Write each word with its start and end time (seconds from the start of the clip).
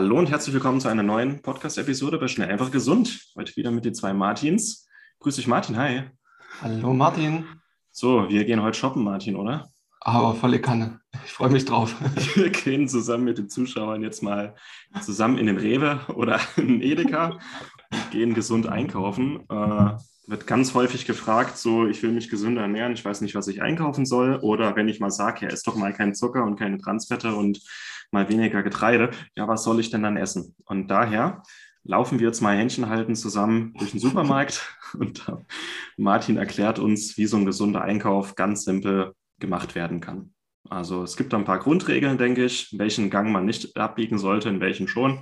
Hallo 0.00 0.18
und 0.18 0.30
herzlich 0.30 0.54
willkommen 0.54 0.80
zu 0.80 0.88
einer 0.88 1.02
neuen 1.02 1.42
Podcast-Episode 1.42 2.16
bei 2.16 2.26
Schnell 2.26 2.48
einfach 2.48 2.70
gesund. 2.70 3.20
Heute 3.36 3.54
wieder 3.56 3.70
mit 3.70 3.84
den 3.84 3.94
zwei 3.94 4.14
Martins. 4.14 4.88
Grüß 5.18 5.36
dich, 5.36 5.46
Martin. 5.46 5.76
Hi. 5.76 6.04
Hallo, 6.62 6.94
Martin. 6.94 7.44
So, 7.90 8.26
wir 8.30 8.46
gehen 8.46 8.62
heute 8.62 8.78
shoppen, 8.78 9.04
Martin, 9.04 9.36
oder? 9.36 9.68
Aber 10.00 10.34
volle 10.34 10.58
Kanne. 10.58 11.00
Ich 11.26 11.32
freue 11.32 11.50
mich 11.50 11.66
drauf. 11.66 11.94
Wir 12.34 12.48
gehen 12.48 12.88
zusammen 12.88 13.24
mit 13.24 13.36
den 13.36 13.50
Zuschauern 13.50 14.02
jetzt 14.02 14.22
mal 14.22 14.54
zusammen 15.02 15.36
in 15.36 15.44
den 15.44 15.58
Rewe 15.58 16.00
oder 16.14 16.40
in 16.56 16.80
Edeka 16.80 17.38
und 17.92 18.10
gehen 18.10 18.32
gesund 18.32 18.66
einkaufen. 18.66 19.40
Äh, 19.50 19.98
wird 20.26 20.46
ganz 20.46 20.72
häufig 20.72 21.04
gefragt, 21.04 21.58
so, 21.58 21.86
ich 21.86 22.02
will 22.02 22.12
mich 22.12 22.30
gesünder 22.30 22.62
ernähren, 22.62 22.94
ich 22.94 23.04
weiß 23.04 23.20
nicht, 23.20 23.34
was 23.34 23.48
ich 23.48 23.60
einkaufen 23.60 24.06
soll. 24.06 24.36
Oder 24.36 24.76
wenn 24.76 24.88
ich 24.88 24.98
mal 24.98 25.10
sage, 25.10 25.44
ja, 25.44 25.52
ess 25.52 25.62
doch 25.62 25.76
mal 25.76 25.92
keinen 25.92 26.14
Zucker 26.14 26.44
und 26.44 26.58
keine 26.58 26.78
Transfette 26.78 27.34
und 27.34 27.60
mal 28.12 28.28
weniger 28.28 28.62
Getreide, 28.62 29.10
ja, 29.36 29.46
was 29.48 29.64
soll 29.64 29.80
ich 29.80 29.90
denn 29.90 30.02
dann 30.02 30.16
essen? 30.16 30.54
Und 30.64 30.88
daher 30.88 31.42
laufen 31.84 32.18
wir 32.18 32.26
jetzt 32.26 32.40
mal 32.40 32.56
Händchen 32.56 32.88
halten 32.88 33.14
zusammen 33.14 33.74
durch 33.78 33.92
den 33.92 34.00
Supermarkt 34.00 34.76
und 34.98 35.24
Martin 35.96 36.36
erklärt 36.36 36.78
uns, 36.78 37.16
wie 37.16 37.26
so 37.26 37.36
ein 37.36 37.46
gesunder 37.46 37.82
Einkauf 37.82 38.34
ganz 38.34 38.64
simpel 38.64 39.14
gemacht 39.38 39.74
werden 39.74 40.00
kann. 40.00 40.34
Also 40.68 41.02
es 41.02 41.16
gibt 41.16 41.32
da 41.32 41.38
ein 41.38 41.44
paar 41.44 41.58
Grundregeln, 41.58 42.18
denke 42.18 42.44
ich, 42.44 42.74
welchen 42.78 43.10
Gang 43.10 43.32
man 43.32 43.46
nicht 43.46 43.76
abbiegen 43.76 44.18
sollte, 44.18 44.48
in 44.48 44.60
welchen 44.60 44.88
schon. 44.88 45.20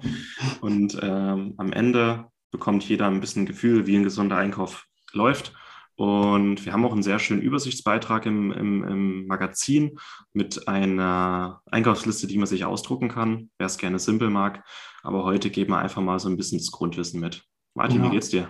Und 0.60 0.98
ähm, 1.00 1.54
am 1.56 1.72
Ende 1.72 2.26
bekommt 2.50 2.86
jeder 2.88 3.06
ein 3.06 3.20
bisschen 3.20 3.46
Gefühl, 3.46 3.86
wie 3.86 3.96
ein 3.96 4.02
gesunder 4.02 4.36
Einkauf 4.36 4.86
läuft. 5.12 5.52
Und 5.98 6.64
wir 6.64 6.72
haben 6.72 6.84
auch 6.84 6.92
einen 6.92 7.02
sehr 7.02 7.18
schönen 7.18 7.42
Übersichtsbeitrag 7.42 8.24
im, 8.24 8.52
im, 8.52 8.84
im 8.84 9.26
Magazin 9.26 9.98
mit 10.32 10.68
einer 10.68 11.60
Einkaufsliste, 11.66 12.28
die 12.28 12.38
man 12.38 12.46
sich 12.46 12.64
ausdrucken 12.64 13.08
kann, 13.08 13.50
wer 13.58 13.66
es 13.66 13.78
gerne 13.78 13.98
simpel 13.98 14.30
mag. 14.30 14.62
Aber 15.02 15.24
heute 15.24 15.50
geben 15.50 15.72
wir 15.72 15.78
einfach 15.78 16.00
mal 16.00 16.20
so 16.20 16.28
ein 16.28 16.36
bisschen 16.36 16.58
das 16.58 16.70
Grundwissen 16.70 17.18
mit. 17.18 17.42
Martin, 17.74 17.98
ja. 17.98 18.06
wie 18.06 18.10
geht's 18.10 18.28
dir? 18.28 18.48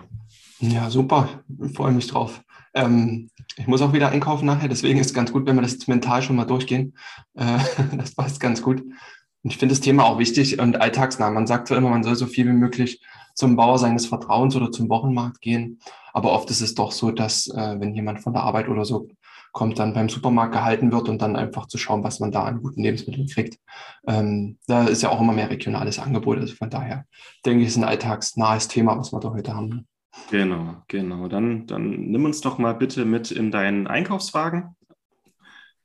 Ja, 0.59 0.91
super. 0.91 1.43
Ich 1.63 1.73
freue 1.73 1.91
mich 1.91 2.05
drauf. 2.05 2.39
Ähm, 2.75 3.31
ich 3.57 3.65
muss 3.65 3.81
auch 3.81 3.93
wieder 3.93 4.09
einkaufen 4.09 4.45
nachher, 4.45 4.69
deswegen 4.69 4.99
ist 4.99 5.07
es 5.07 5.13
ganz 5.15 5.31
gut, 5.31 5.47
wenn 5.47 5.55
wir 5.55 5.63
das 5.63 5.87
mental 5.87 6.21
schon 6.21 6.35
mal 6.35 6.45
durchgehen. 6.45 6.95
Äh, 7.33 7.57
das 7.97 8.13
passt 8.13 8.39
ganz 8.39 8.61
gut. 8.61 8.81
Und 8.81 9.51
ich 9.51 9.57
finde 9.57 9.73
das 9.73 9.81
Thema 9.81 10.03
auch 10.03 10.19
wichtig 10.19 10.59
und 10.59 10.79
alltagsnah. 10.79 11.31
Man 11.31 11.47
sagt 11.47 11.67
zwar 11.67 11.79
immer, 11.79 11.89
man 11.89 12.03
soll 12.03 12.15
so 12.15 12.27
viel 12.27 12.45
wie 12.45 12.53
möglich 12.53 13.01
zum 13.33 13.55
Bauer 13.55 13.79
seines 13.79 14.05
Vertrauens 14.05 14.55
oder 14.55 14.71
zum 14.71 14.87
Wochenmarkt 14.89 15.41
gehen. 15.41 15.79
Aber 16.13 16.31
oft 16.31 16.49
ist 16.49 16.61
es 16.61 16.75
doch 16.75 16.91
so, 16.91 17.11
dass 17.11 17.47
äh, 17.47 17.79
wenn 17.79 17.93
jemand 17.93 18.21
von 18.21 18.33
der 18.33 18.43
Arbeit 18.43 18.69
oder 18.69 18.85
so 18.85 19.07
kommt, 19.51 19.79
dann 19.79 19.93
beim 19.93 20.09
Supermarkt 20.09 20.53
gehalten 20.53 20.91
wird 20.91 21.09
und 21.09 21.21
dann 21.21 21.35
einfach 21.35 21.67
zu 21.67 21.77
schauen, 21.77 22.03
was 22.03 22.19
man 22.19 22.31
da 22.31 22.43
an 22.43 22.61
guten 22.61 22.83
Lebensmitteln 22.83 23.27
kriegt. 23.27 23.59
Ähm, 24.07 24.57
da 24.67 24.85
ist 24.85 25.01
ja 25.01 25.09
auch 25.09 25.21
immer 25.21 25.33
mehr 25.33 25.49
regionales 25.49 25.99
Angebot. 25.99 26.37
Also 26.37 26.55
von 26.55 26.69
daher 26.69 27.05
denke 27.45 27.61
ich, 27.61 27.69
ist 27.69 27.77
ein 27.77 27.83
alltagsnahes 27.83 28.67
Thema, 28.67 28.97
was 28.97 29.11
wir 29.11 29.19
da 29.19 29.31
heute 29.31 29.55
haben. 29.55 29.87
Genau, 30.31 30.75
genau. 30.87 31.27
Dann, 31.27 31.65
dann 31.67 31.89
nimm 31.89 32.25
uns 32.25 32.41
doch 32.41 32.57
mal 32.57 32.73
bitte 32.73 33.05
mit 33.05 33.31
in 33.31 33.51
deinen 33.51 33.87
Einkaufswagen. 33.87 34.75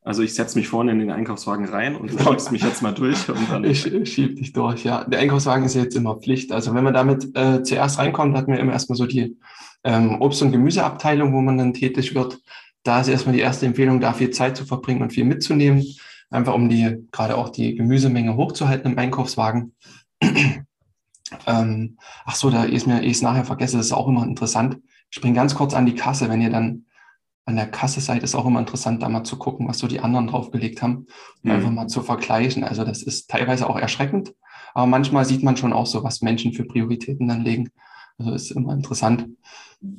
Also 0.03 0.23
ich 0.23 0.35
setze 0.35 0.59
mich 0.59 0.69
vorne 0.69 0.93
in 0.93 0.99
den 0.99 1.11
Einkaufswagen 1.11 1.67
rein 1.67 1.97
und 1.97 2.13
du 2.13 2.19
schiebst 2.19 2.53
mich 2.53 2.63
jetzt 2.63 2.83
mal 2.83 2.93
durch. 2.93 3.27
Und 3.31 3.51
dann 3.51 3.65
ich 3.65 3.81
schieb 4.05 4.37
dich 4.37 4.53
durch, 4.53 4.85
ja. 4.85 5.05
Der 5.05 5.21
Einkaufswagen 5.21 5.65
ist 5.65 5.75
jetzt 5.75 5.97
immer 5.97 6.17
Pflicht. 6.17 6.53
Also 6.53 6.75
wenn 6.75 6.85
man 6.85 6.93
damit 6.93 7.35
äh, 7.35 7.63
zuerst 7.63 7.99
reinkommt, 7.99 8.37
hat 8.37 8.47
man 8.47 8.59
immer 8.59 8.73
erstmal 8.73 8.99
so 8.99 9.07
die 9.07 9.39
ähm, 9.85 10.21
Obst- 10.21 10.43
und 10.43 10.53
Gemüseabteilung, 10.53 11.33
wo 11.33 11.41
man 11.41 11.59
dann 11.59 11.75
tätig 11.75 12.15
wird. 12.15 12.41
Da 12.83 13.01
ist 13.01 13.09
erstmal 13.09 13.35
die 13.35 13.41
erste 13.41 13.67
Empfehlung, 13.67 14.01
da 14.01 14.13
viel 14.13 14.31
Zeit 14.31 14.57
zu 14.57 14.65
verbringen 14.65 15.03
und 15.03 15.13
viel 15.13 15.25
mitzunehmen. 15.25 15.85
Einfach 16.31 16.55
um 16.55 16.69
die, 16.69 17.07
gerade 17.13 17.37
auch 17.37 17.51
die 17.51 17.77
Gemüsemenge 17.77 18.37
hochzuhalten 18.37 18.93
im 18.93 18.99
Einkaufswagen. 18.99 19.75
ähm, 21.47 21.99
ach 22.25 22.35
so, 22.35 22.51
da 22.51 22.65
ist 22.65 22.87
mir, 22.87 23.03
ich 23.03 23.13
es 23.13 23.23
nachher 23.23 23.45
vergesse, 23.45 23.77
das 23.77 23.87
ist 23.87 23.93
auch 23.93 24.09
immer 24.09 24.25
interessant. 24.25 24.79
Ich 25.11 25.17
springe 25.17 25.35
ganz 25.35 25.55
kurz 25.55 25.75
an 25.75 25.87
die 25.87 25.95
Kasse, 25.95 26.29
wenn 26.29 26.41
ihr 26.41 26.51
dann 26.51 26.87
an 27.47 27.57
der 27.57 27.71
Kasse-Seite 27.71 28.25
ist 28.25 28.35
auch 28.35 28.47
immer 28.47 28.61
interessant, 28.61 29.03
da 29.03 29.09
mal 29.09 29.25
zu 29.25 29.37
gucken, 29.37 29.69
was 29.69 29.79
so 29.79 29.87
die 29.87 30.01
anderen 30.01 30.29
draufgelegt 30.29 30.81
haben 30.83 30.97
und 30.97 31.45
mhm. 31.45 31.51
einfach 31.51 31.71
mal 31.71 31.87
zu 31.89 32.03
vergleichen. 32.03 32.65
Also 32.65 32.85
das 32.85 33.03
ist 33.03 33.31
teilweise 33.31 33.69
auch 33.69 33.79
erschreckend, 33.79 34.35
aber 34.73 34.87
manchmal 34.87 35.25
sieht 35.25 35.43
man 35.43 35.57
schon 35.57 35.73
auch 35.73 35.87
so, 35.87 36.03
was 36.03 36.23
Menschen 36.23 36.53
für 36.53 36.65
Prioritäten 36.65 37.29
dann 37.29 37.43
legen. 37.43 37.71
Also 38.19 38.33
ist 38.33 38.51
immer 38.53 38.73
interessant. 38.75 39.29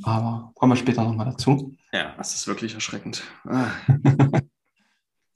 Aber 0.04 0.52
kommen 0.56 0.74
wir 0.74 0.78
später 0.78 1.04
nochmal 1.04 1.28
dazu. 1.28 1.76
Ja, 1.92 2.14
das 2.18 2.34
ist 2.34 2.48
wirklich 2.48 2.74
erschreckend. 2.74 3.24
Ah. 3.46 3.68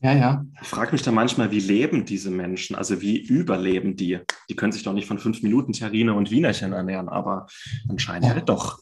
ja, 0.01 0.13
ja. 0.13 0.45
Ich 0.61 0.67
frage 0.67 0.93
mich 0.93 1.01
da 1.01 1.11
manchmal, 1.11 1.51
wie 1.51 1.59
leben 1.59 2.05
diese 2.05 2.31
Menschen? 2.31 2.75
Also 2.75 3.01
wie 3.01 3.17
überleben 3.17 3.95
die? 3.95 4.19
Die 4.49 4.55
können 4.55 4.71
sich 4.71 4.83
doch 4.83 4.93
nicht 4.93 5.07
von 5.07 5.19
fünf 5.19 5.43
Minuten 5.43 5.73
Terrine 5.73 6.13
und 6.13 6.31
Wienerchen 6.31 6.73
ernähren, 6.73 7.09
aber 7.09 7.47
anscheinend 7.89 8.25
ja. 8.25 8.33
halt 8.33 8.49
doch. 8.49 8.79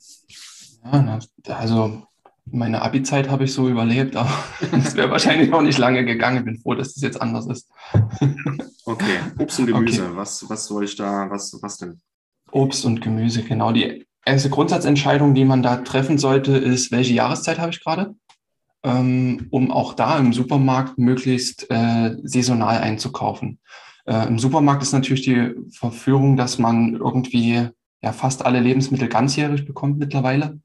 Ja, 0.84 1.20
also 1.50 2.08
meine 2.50 2.82
Abi-Zeit 2.82 3.30
habe 3.30 3.44
ich 3.44 3.54
so 3.54 3.68
überlebt, 3.68 4.16
aber 4.16 4.32
es 4.72 4.96
wäre 4.96 5.12
wahrscheinlich 5.12 5.52
auch 5.52 5.62
nicht 5.62 5.78
lange 5.78 6.06
gegangen. 6.06 6.38
Ich 6.38 6.46
bin 6.46 6.60
froh, 6.60 6.76
dass 6.76 6.94
das 6.94 7.04
jetzt 7.04 7.22
anders 7.22 7.48
ist. 7.48 7.70
okay, 8.86 9.20
Obst 9.38 9.60
und 9.60 9.68
Gemüse, 9.68 10.04
okay. 10.06 10.16
was, 10.16 10.50
was 10.50 10.66
soll 10.66 10.86
ich 10.86 10.96
da, 10.96 11.30
was, 11.30 11.58
was 11.62 11.78
denn? 11.78 12.00
Obst 12.52 12.86
und 12.86 13.02
Gemüse, 13.02 13.44
genau. 13.44 13.72
Die 13.72 14.06
erste 14.26 14.50
Grundsatzentscheidung, 14.50 15.34
die 15.34 15.46
man 15.46 15.64
da 15.64 15.78
treffen 15.78 16.18
sollte, 16.18 16.58
ist, 16.58 16.92
welche 16.92 17.14
Jahreszeit 17.14 17.60
habe 17.60 17.72
ich 17.72 17.84
gerade? 17.84 18.16
Ähm, 18.84 19.48
um 19.50 19.72
auch 19.72 19.94
da 19.94 20.18
im 20.18 20.34
Supermarkt 20.34 20.98
möglichst 20.98 21.70
äh, 21.70 22.16
saisonal 22.24 22.78
einzukaufen. 22.80 23.60
Äh, 24.06 24.28
Im 24.28 24.40
Supermarkt 24.40 24.84
ist 24.84 24.94
natürlich 24.94 25.24
die 25.24 25.56
Verführung, 25.72 26.38
dass 26.38 26.60
man 26.60 26.94
irgendwie 26.94 27.70
ja 28.02 28.12
fast 28.14 28.46
alle 28.46 28.60
Lebensmittel 28.60 29.08
ganzjährig 29.08 29.66
bekommt 29.66 29.98
mittlerweile 29.98 30.60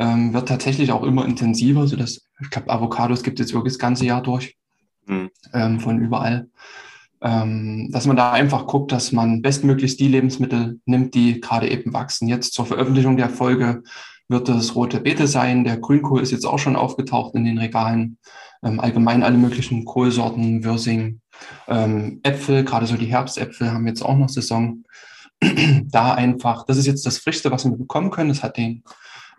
ähm, 0.00 0.32
wird 0.32 0.48
tatsächlich 0.48 0.92
auch 0.92 1.02
immer 1.02 1.26
intensiver, 1.26 1.86
sodass, 1.86 2.26
ich 2.40 2.50
glaube, 2.50 2.70
Avocados 2.70 3.22
gibt 3.22 3.38
es 3.38 3.46
jetzt 3.46 3.54
wirklich 3.54 3.74
das 3.74 3.78
ganze 3.78 4.06
Jahr 4.06 4.22
durch, 4.22 4.56
mhm. 5.06 5.30
ähm, 5.52 5.78
von 5.78 6.00
überall. 6.00 6.48
Ähm, 7.22 7.90
dass 7.92 8.06
man 8.06 8.16
da 8.16 8.32
einfach 8.32 8.66
guckt, 8.66 8.92
dass 8.92 9.12
man 9.12 9.42
bestmöglichst 9.42 10.00
die 10.00 10.08
Lebensmittel 10.08 10.80
nimmt, 10.86 11.14
die 11.14 11.40
gerade 11.40 11.70
eben 11.70 11.92
wachsen. 11.92 12.28
Jetzt 12.28 12.54
zur 12.54 12.64
Veröffentlichung 12.64 13.16
der 13.16 13.28
Folge 13.28 13.82
wird 14.28 14.48
das 14.48 14.74
rote 14.74 15.00
Beete 15.00 15.26
sein. 15.26 15.64
Der 15.64 15.76
Grünkohl 15.76 16.22
ist 16.22 16.30
jetzt 16.30 16.46
auch 16.46 16.58
schon 16.58 16.76
aufgetaucht 16.76 17.34
in 17.34 17.44
den 17.44 17.58
Regalen. 17.58 18.18
Ähm, 18.62 18.80
allgemein 18.80 19.22
alle 19.22 19.36
möglichen 19.36 19.84
Kohlsorten, 19.84 20.64
Würsing, 20.64 21.20
ähm, 21.68 22.20
Äpfel, 22.22 22.64
gerade 22.64 22.86
so 22.86 22.96
die 22.96 23.06
Herbstäpfel 23.06 23.70
haben 23.70 23.86
jetzt 23.86 24.02
auch 24.02 24.16
noch 24.16 24.28
Saison. 24.28 24.84
da 25.84 26.14
einfach, 26.14 26.64
das 26.64 26.76
ist 26.78 26.86
jetzt 26.86 27.04
das 27.04 27.18
Frischste, 27.18 27.50
was 27.50 27.64
wir 27.64 27.72
bekommen 27.72 28.10
können. 28.10 28.28
Das 28.28 28.42
hat 28.42 28.56
den 28.56 28.82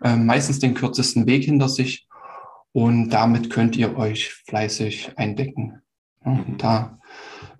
meistens 0.04 0.58
den 0.58 0.74
kürzesten 0.74 1.28
Weg 1.28 1.44
hinter 1.44 1.68
sich 1.68 2.08
und 2.72 3.10
damit 3.10 3.50
könnt 3.50 3.76
ihr 3.76 3.96
euch 3.96 4.32
fleißig 4.32 5.12
eindecken. 5.16 5.82
Mhm. 6.24 6.56
da 6.58 6.98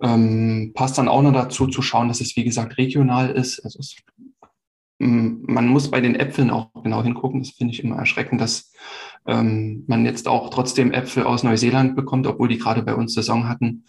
ähm, 0.02 0.72
passt 0.74 0.98
dann 0.98 1.08
auch 1.08 1.22
noch 1.22 1.32
dazu 1.32 1.66
zu 1.66 1.80
schauen, 1.80 2.08
dass 2.08 2.20
es 2.20 2.36
wie 2.36 2.44
gesagt 2.44 2.76
regional 2.76 3.30
ist. 3.30 3.60
Also 3.60 3.78
es, 3.78 3.96
man 4.98 5.68
muss 5.68 5.90
bei 5.90 6.00
den 6.00 6.14
Äpfeln 6.14 6.50
auch 6.50 6.70
genau 6.82 7.02
hingucken. 7.02 7.40
Das 7.40 7.50
finde 7.50 7.72
ich 7.72 7.82
immer 7.82 7.96
erschreckend, 7.96 8.40
dass 8.40 8.72
ähm, 9.26 9.84
man 9.86 10.04
jetzt 10.04 10.28
auch 10.28 10.50
trotzdem 10.50 10.92
Äpfel 10.92 11.24
aus 11.24 11.44
Neuseeland 11.44 11.96
bekommt, 11.96 12.26
obwohl 12.26 12.48
die 12.48 12.58
gerade 12.58 12.82
bei 12.82 12.94
uns 12.94 13.14
Saison 13.14 13.48
hatten. 13.48 13.84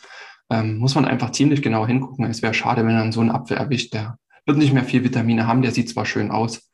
Ähm, 0.49 0.77
muss 0.77 0.95
man 0.95 1.05
einfach 1.05 1.31
ziemlich 1.31 1.61
genau 1.61 1.87
hingucken. 1.87 2.25
Es 2.25 2.41
wäre 2.41 2.53
schade, 2.53 2.85
wenn 2.85 2.95
man 2.95 3.11
so 3.11 3.21
einen 3.21 3.31
Apfel 3.31 3.57
erwischt, 3.57 3.93
der 3.93 4.17
wird 4.45 4.57
nicht 4.57 4.73
mehr 4.73 4.83
viel 4.83 5.03
Vitamine 5.03 5.47
haben, 5.47 5.61
der 5.61 5.71
sieht 5.71 5.89
zwar 5.89 6.05
schön 6.05 6.29
aus, 6.29 6.69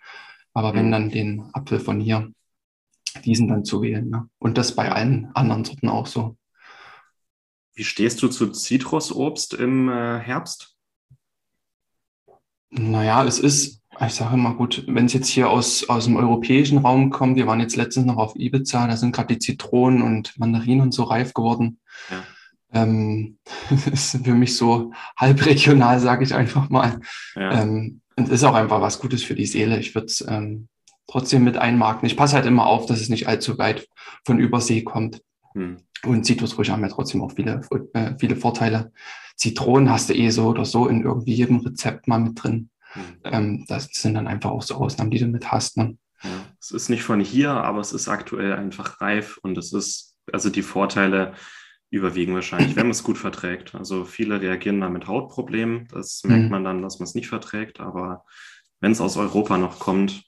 aber 0.54 0.74
wenn 0.74 0.88
mhm. 0.88 0.92
dann 0.92 1.10
den 1.10 1.44
Apfel 1.54 1.80
von 1.80 2.00
hier, 2.00 2.32
diesen 3.26 3.48
dann 3.48 3.64
zu 3.64 3.82
wählen. 3.82 4.10
Ne? 4.10 4.28
Und 4.40 4.58
das 4.58 4.76
bei 4.76 4.92
allen 4.92 5.30
anderen 5.34 5.66
Sorten 5.66 5.90
auch 5.90 6.08
so. 6.08 6.36
Wie 7.80 7.86
stehst 7.86 8.22
du 8.22 8.28
zu 8.28 8.48
Zitrusobst 8.48 9.54
im 9.54 9.88
äh, 9.88 10.20
Herbst? 10.20 10.76
Naja, 12.72 13.24
es 13.24 13.40
ist, 13.40 13.82
ich 14.06 14.14
sage 14.14 14.36
mal 14.36 14.56
gut, 14.56 14.84
wenn 14.88 15.06
es 15.06 15.14
jetzt 15.14 15.30
hier 15.30 15.50
aus, 15.50 15.88
aus 15.88 16.04
dem 16.04 16.18
europäischen 16.18 16.80
Raum 16.80 17.10
kommt, 17.10 17.38
wir 17.38 17.48
waren 17.48 17.62
jetzt 17.62 17.78
letztens 17.78 18.06
noch 18.06 18.18
auf 18.18 18.36
Ibiza, 18.36 18.86
da 18.86 18.98
sind 18.98 19.16
gerade 19.16 19.34
die 19.34 19.40
Zitronen 19.40 20.02
und 20.02 20.38
Mandarinen 20.38 20.82
und 20.82 20.94
so 20.94 21.04
reif 21.04 21.34
geworden. 21.34 21.80
Ja. 22.10 22.24
Ähm, 22.74 23.38
ist 23.94 24.26
für 24.26 24.34
mich 24.34 24.58
so 24.58 24.92
halb 25.16 25.46
regional, 25.46 26.02
sage 26.02 26.26
ich 26.26 26.36
einfach 26.36 26.68
mal. 26.68 27.00
Ja. 27.36 27.62
Ähm, 27.62 28.02
und 28.18 28.28
ist 28.28 28.44
auch 28.44 28.56
einfach 28.56 28.82
was 28.82 29.00
Gutes 29.00 29.24
für 29.24 29.36
die 29.36 29.46
Seele. 29.46 29.80
Ich 29.80 29.96
würde 29.96 30.08
es 30.08 30.20
ähm, 30.28 30.68
trotzdem 31.08 31.46
mit 31.46 31.56
einmarken. 31.56 32.08
Ich 32.08 32.18
passe 32.18 32.36
halt 32.36 32.46
immer 32.46 32.66
auf, 32.66 32.88
dass 32.88 33.00
es 33.00 33.08
nicht 33.08 33.30
allzu 33.30 33.58
weit 33.58 33.88
von 34.26 34.38
Übersee 34.38 34.82
kommt. 34.82 35.22
Hm. 35.54 35.78
Und 36.06 36.26
Zitrusfrüchte 36.26 36.74
haben 36.74 36.82
ja 36.82 36.90
trotzdem 36.90 37.22
auch 37.22 37.32
viele, 37.34 37.62
äh, 37.94 38.14
viele 38.18 38.36
Vorteile. 38.36 38.92
Zitronen 39.36 39.90
hast 39.90 40.10
du 40.10 40.14
eh 40.14 40.30
so 40.30 40.48
oder 40.48 40.66
so 40.66 40.88
in 40.88 41.04
irgendwie 41.04 41.34
jedem 41.34 41.60
Rezept 41.60 42.08
mal 42.08 42.20
mit 42.20 42.42
drin. 42.42 42.70
Hm. 42.94 43.04
Ähm, 43.24 43.66
das 43.68 43.90
sind 43.92 44.14
dann 44.14 44.28
einfach 44.28 44.52
auch 44.52 44.62
so 44.62 44.76
Ausnahmen, 44.76 45.12
die 45.12 45.20
du 45.20 45.28
mit 45.28 45.52
hast. 45.52 45.78
Ne? 45.78 45.98
Ja, 46.24 46.30
es 46.60 46.72
ist 46.72 46.90
nicht 46.90 47.04
von 47.04 47.20
hier, 47.20 47.52
aber 47.52 47.80
es 47.80 47.94
ist 47.94 48.08
aktuell 48.08 48.54
einfach 48.54 49.02
reif 49.02 49.38
und 49.42 49.58
es 49.58 49.74
ist, 49.74 50.16
also 50.32 50.50
die 50.50 50.62
Vorteile 50.62 51.34
überwiegen 51.92 52.36
wahrscheinlich, 52.36 52.76
wenn 52.76 52.86
man 52.86 52.92
es 52.92 53.04
gut 53.04 53.18
verträgt. 53.18 53.76
Also 53.76 54.06
viele 54.06 54.42
reagieren 54.42 54.82
da 54.82 54.90
mit 54.90 55.08
Hautproblemen. 55.08 55.88
Das 55.92 56.24
merkt 56.24 56.46
mhm. 56.46 56.50
man 56.50 56.64
dann, 56.64 56.82
dass 56.82 57.00
man 57.00 57.06
es 57.06 57.16
nicht 57.16 57.30
verträgt. 57.30 57.80
Aber 57.80 58.26
wenn 58.80 58.92
es 58.92 59.02
aus 59.02 59.18
Europa 59.18 59.58
noch 59.58 59.80
kommt, 59.80 60.24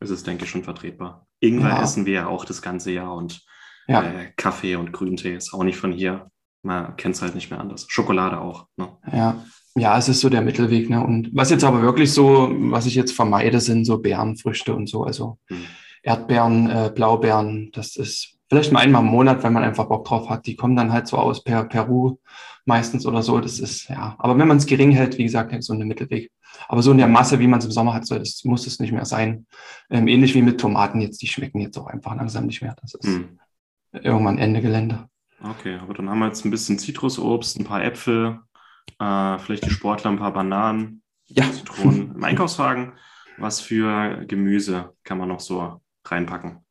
ist 0.00 0.10
es, 0.10 0.24
denke 0.24 0.44
ich, 0.44 0.50
schon 0.50 0.64
vertretbar. 0.64 1.26
Ingwer 1.40 1.70
ja. 1.70 1.82
essen 1.82 2.06
wir 2.06 2.12
ja 2.12 2.26
auch 2.26 2.44
das 2.44 2.60
ganze 2.60 2.90
Jahr 2.90 3.14
und 3.14 3.42
ja. 3.88 4.02
äh, 4.02 4.32
Kaffee 4.36 4.76
und 4.76 4.92
Grüntee 4.92 5.34
ist 5.34 5.52
auch 5.52 5.64
nicht 5.64 5.78
von 5.78 5.92
hier. 5.92 6.30
Man 6.62 6.96
kennt 6.96 7.14
es 7.14 7.22
halt 7.22 7.34
nicht 7.34 7.50
mehr 7.50 7.60
anders. 7.60 7.86
Schokolade 7.88 8.40
auch. 8.40 8.66
Ne? 8.76 8.88
Ja. 9.12 9.44
Ja, 9.78 9.98
es 9.98 10.08
ist 10.08 10.20
so 10.20 10.30
der 10.30 10.40
Mittelweg. 10.40 10.88
Ne? 10.88 11.04
Und 11.04 11.30
was 11.34 11.50
jetzt 11.50 11.62
aber 11.62 11.82
wirklich 11.82 12.10
so, 12.12 12.50
was 12.50 12.86
ich 12.86 12.94
jetzt 12.94 13.12
vermeide, 13.12 13.60
sind 13.60 13.84
so 13.84 13.98
Beerenfrüchte 13.98 14.74
und 14.74 14.88
so. 14.88 15.04
Also 15.04 15.38
hm. 15.48 15.64
Erdbeeren, 16.02 16.70
äh, 16.70 16.90
Blaubeeren, 16.94 17.70
das 17.72 17.96
ist 17.96 18.36
vielleicht 18.48 18.72
mal 18.72 18.80
einmal 18.80 19.02
im 19.02 19.08
Monat, 19.08 19.42
wenn 19.42 19.52
man 19.52 19.64
einfach 19.64 19.86
Bock 19.86 20.06
drauf 20.06 20.30
hat. 20.30 20.46
Die 20.46 20.56
kommen 20.56 20.76
dann 20.76 20.92
halt 20.92 21.06
so 21.06 21.18
aus 21.18 21.44
per 21.44 21.64
Peru 21.64 22.16
meistens 22.64 23.06
oder 23.06 23.22
so. 23.22 23.38
Das 23.38 23.58
ist, 23.58 23.88
ja. 23.88 24.16
Aber 24.18 24.38
wenn 24.38 24.48
man 24.48 24.56
es 24.56 24.66
gering 24.66 24.92
hält, 24.92 25.18
wie 25.18 25.24
gesagt, 25.24 25.54
so 25.62 25.74
ein 25.74 25.86
Mittelweg. 25.86 26.30
Aber 26.68 26.82
so 26.82 26.90
in 26.90 26.98
der 26.98 27.08
Masse, 27.08 27.38
wie 27.38 27.46
man 27.46 27.58
es 27.58 27.66
im 27.66 27.70
Sommer 27.70 27.92
hat, 27.92 28.06
so, 28.06 28.18
das 28.18 28.44
muss 28.44 28.66
es 28.66 28.80
nicht 28.80 28.92
mehr 28.92 29.04
sein. 29.04 29.46
Ähm, 29.90 30.08
ähnlich 30.08 30.34
wie 30.34 30.42
mit 30.42 30.58
Tomaten 30.58 31.00
jetzt, 31.00 31.20
die 31.20 31.26
schmecken 31.26 31.60
jetzt 31.60 31.76
auch 31.76 31.86
einfach 31.86 32.14
langsam 32.16 32.46
nicht 32.46 32.62
mehr. 32.62 32.74
Das 32.80 32.94
ist 32.94 33.04
hm. 33.04 33.38
Irgendwann 34.02 34.38
Ende 34.38 34.60
Gelände. 34.60 35.08
Okay, 35.42 35.78
aber 35.80 35.94
dann 35.94 36.08
haben 36.08 36.18
wir 36.18 36.26
jetzt 36.26 36.44
ein 36.44 36.50
bisschen 36.50 36.78
Zitrusobst, 36.78 37.58
ein 37.58 37.64
paar 37.64 37.84
Äpfel, 37.84 38.40
äh, 38.98 39.38
vielleicht 39.38 39.64
die 39.64 39.70
Sportler 39.70 40.10
ein 40.10 40.18
paar 40.18 40.32
Bananen, 40.32 41.02
ja. 41.26 41.50
Zitronen 41.50 42.14
im 42.14 42.24
Einkaufswagen. 42.24 42.92
Was 43.38 43.60
für 43.60 44.24
Gemüse 44.26 44.94
kann 45.04 45.18
man 45.18 45.28
noch 45.28 45.40
so 45.40 45.80
reinpacken? 46.04 46.64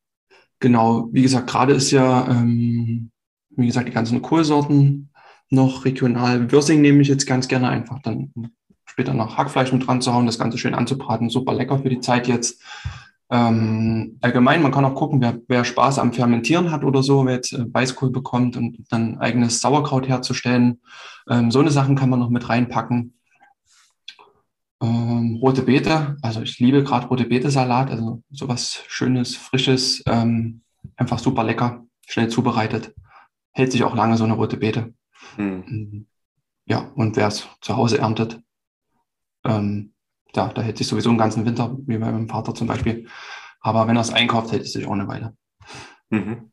Genau, 0.58 1.08
wie 1.12 1.22
gesagt, 1.22 1.48
gerade 1.48 1.74
ist 1.74 1.90
ja, 1.90 2.28
ähm, 2.28 3.10
wie 3.50 3.66
gesagt, 3.66 3.86
die 3.86 3.92
ganzen 3.92 4.22
Kohlsorten 4.22 5.10
noch 5.50 5.84
regional. 5.84 6.50
Würsing 6.50 6.80
nehme 6.80 7.02
ich 7.02 7.08
jetzt 7.08 7.26
ganz 7.26 7.46
gerne 7.46 7.68
einfach 7.68 8.00
dann 8.02 8.32
später 8.84 9.14
noch 9.14 9.36
Hackfleisch 9.36 9.72
mit 9.72 9.86
dran 9.86 10.00
zu 10.00 10.12
hauen, 10.12 10.26
das 10.26 10.38
Ganze 10.38 10.58
schön 10.58 10.74
anzubraten. 10.74 11.28
Super 11.28 11.54
lecker 11.54 11.78
für 11.78 11.90
die 11.90 12.00
Zeit 12.00 12.26
jetzt. 12.26 12.62
Ähm, 13.28 14.18
allgemein, 14.20 14.62
man 14.62 14.70
kann 14.70 14.84
auch 14.84 14.94
gucken, 14.94 15.20
wer, 15.20 15.40
wer 15.48 15.64
Spaß 15.64 15.98
am 15.98 16.12
Fermentieren 16.12 16.70
hat 16.70 16.84
oder 16.84 17.02
so, 17.02 17.26
wer 17.26 17.34
jetzt 17.34 17.52
äh, 17.52 17.64
Weißkohl 17.72 18.10
bekommt 18.10 18.56
und 18.56 18.84
dann 18.90 19.18
eigenes 19.18 19.60
Sauerkraut 19.60 20.06
herzustellen. 20.06 20.80
Ähm, 21.28 21.50
so 21.50 21.58
eine 21.58 21.70
Sachen 21.70 21.96
kann 21.96 22.10
man 22.10 22.20
noch 22.20 22.30
mit 22.30 22.48
reinpacken. 22.48 23.14
Ähm, 24.80 25.38
rote 25.42 25.62
Beete, 25.62 26.16
also 26.22 26.42
ich 26.42 26.58
liebe 26.60 26.84
gerade 26.84 27.06
rote 27.08 27.24
Beete-Salat, 27.24 27.90
also 27.90 28.22
sowas 28.30 28.84
Schönes, 28.86 29.34
Frisches, 29.34 30.02
ähm, 30.06 30.60
einfach 30.96 31.18
super 31.18 31.42
lecker, 31.42 31.84
schnell 32.06 32.28
zubereitet. 32.28 32.94
Hält 33.52 33.72
sich 33.72 33.82
auch 33.82 33.96
lange 33.96 34.16
so 34.16 34.24
eine 34.24 34.34
rote 34.34 34.58
Beete. 34.58 34.94
Hm. 35.36 36.06
Ja, 36.66 36.92
und 36.94 37.16
wer 37.16 37.28
es 37.28 37.48
zu 37.60 37.76
Hause 37.76 37.98
erntet, 37.98 38.40
ähm, 39.44 39.94
ja, 40.34 40.48
da 40.48 40.62
hält 40.62 40.78
sich 40.78 40.86
sowieso 40.86 41.10
einen 41.10 41.18
ganzen 41.18 41.44
Winter, 41.44 41.76
wie 41.86 41.98
bei 41.98 42.10
meinem 42.10 42.28
Vater 42.28 42.54
zum 42.54 42.66
Beispiel. 42.66 43.08
Aber 43.60 43.86
wenn 43.88 43.96
er 43.96 44.02
es 44.02 44.12
einkauft, 44.12 44.52
hält 44.52 44.62
es 44.62 44.72
sich 44.72 44.86
auch 44.86 44.92
eine 44.92 45.08
Weile. 45.08 45.34
Mhm. 46.10 46.50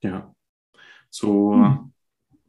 Ja. 0.00 0.34
So 1.10 1.52
mhm. 1.54 1.92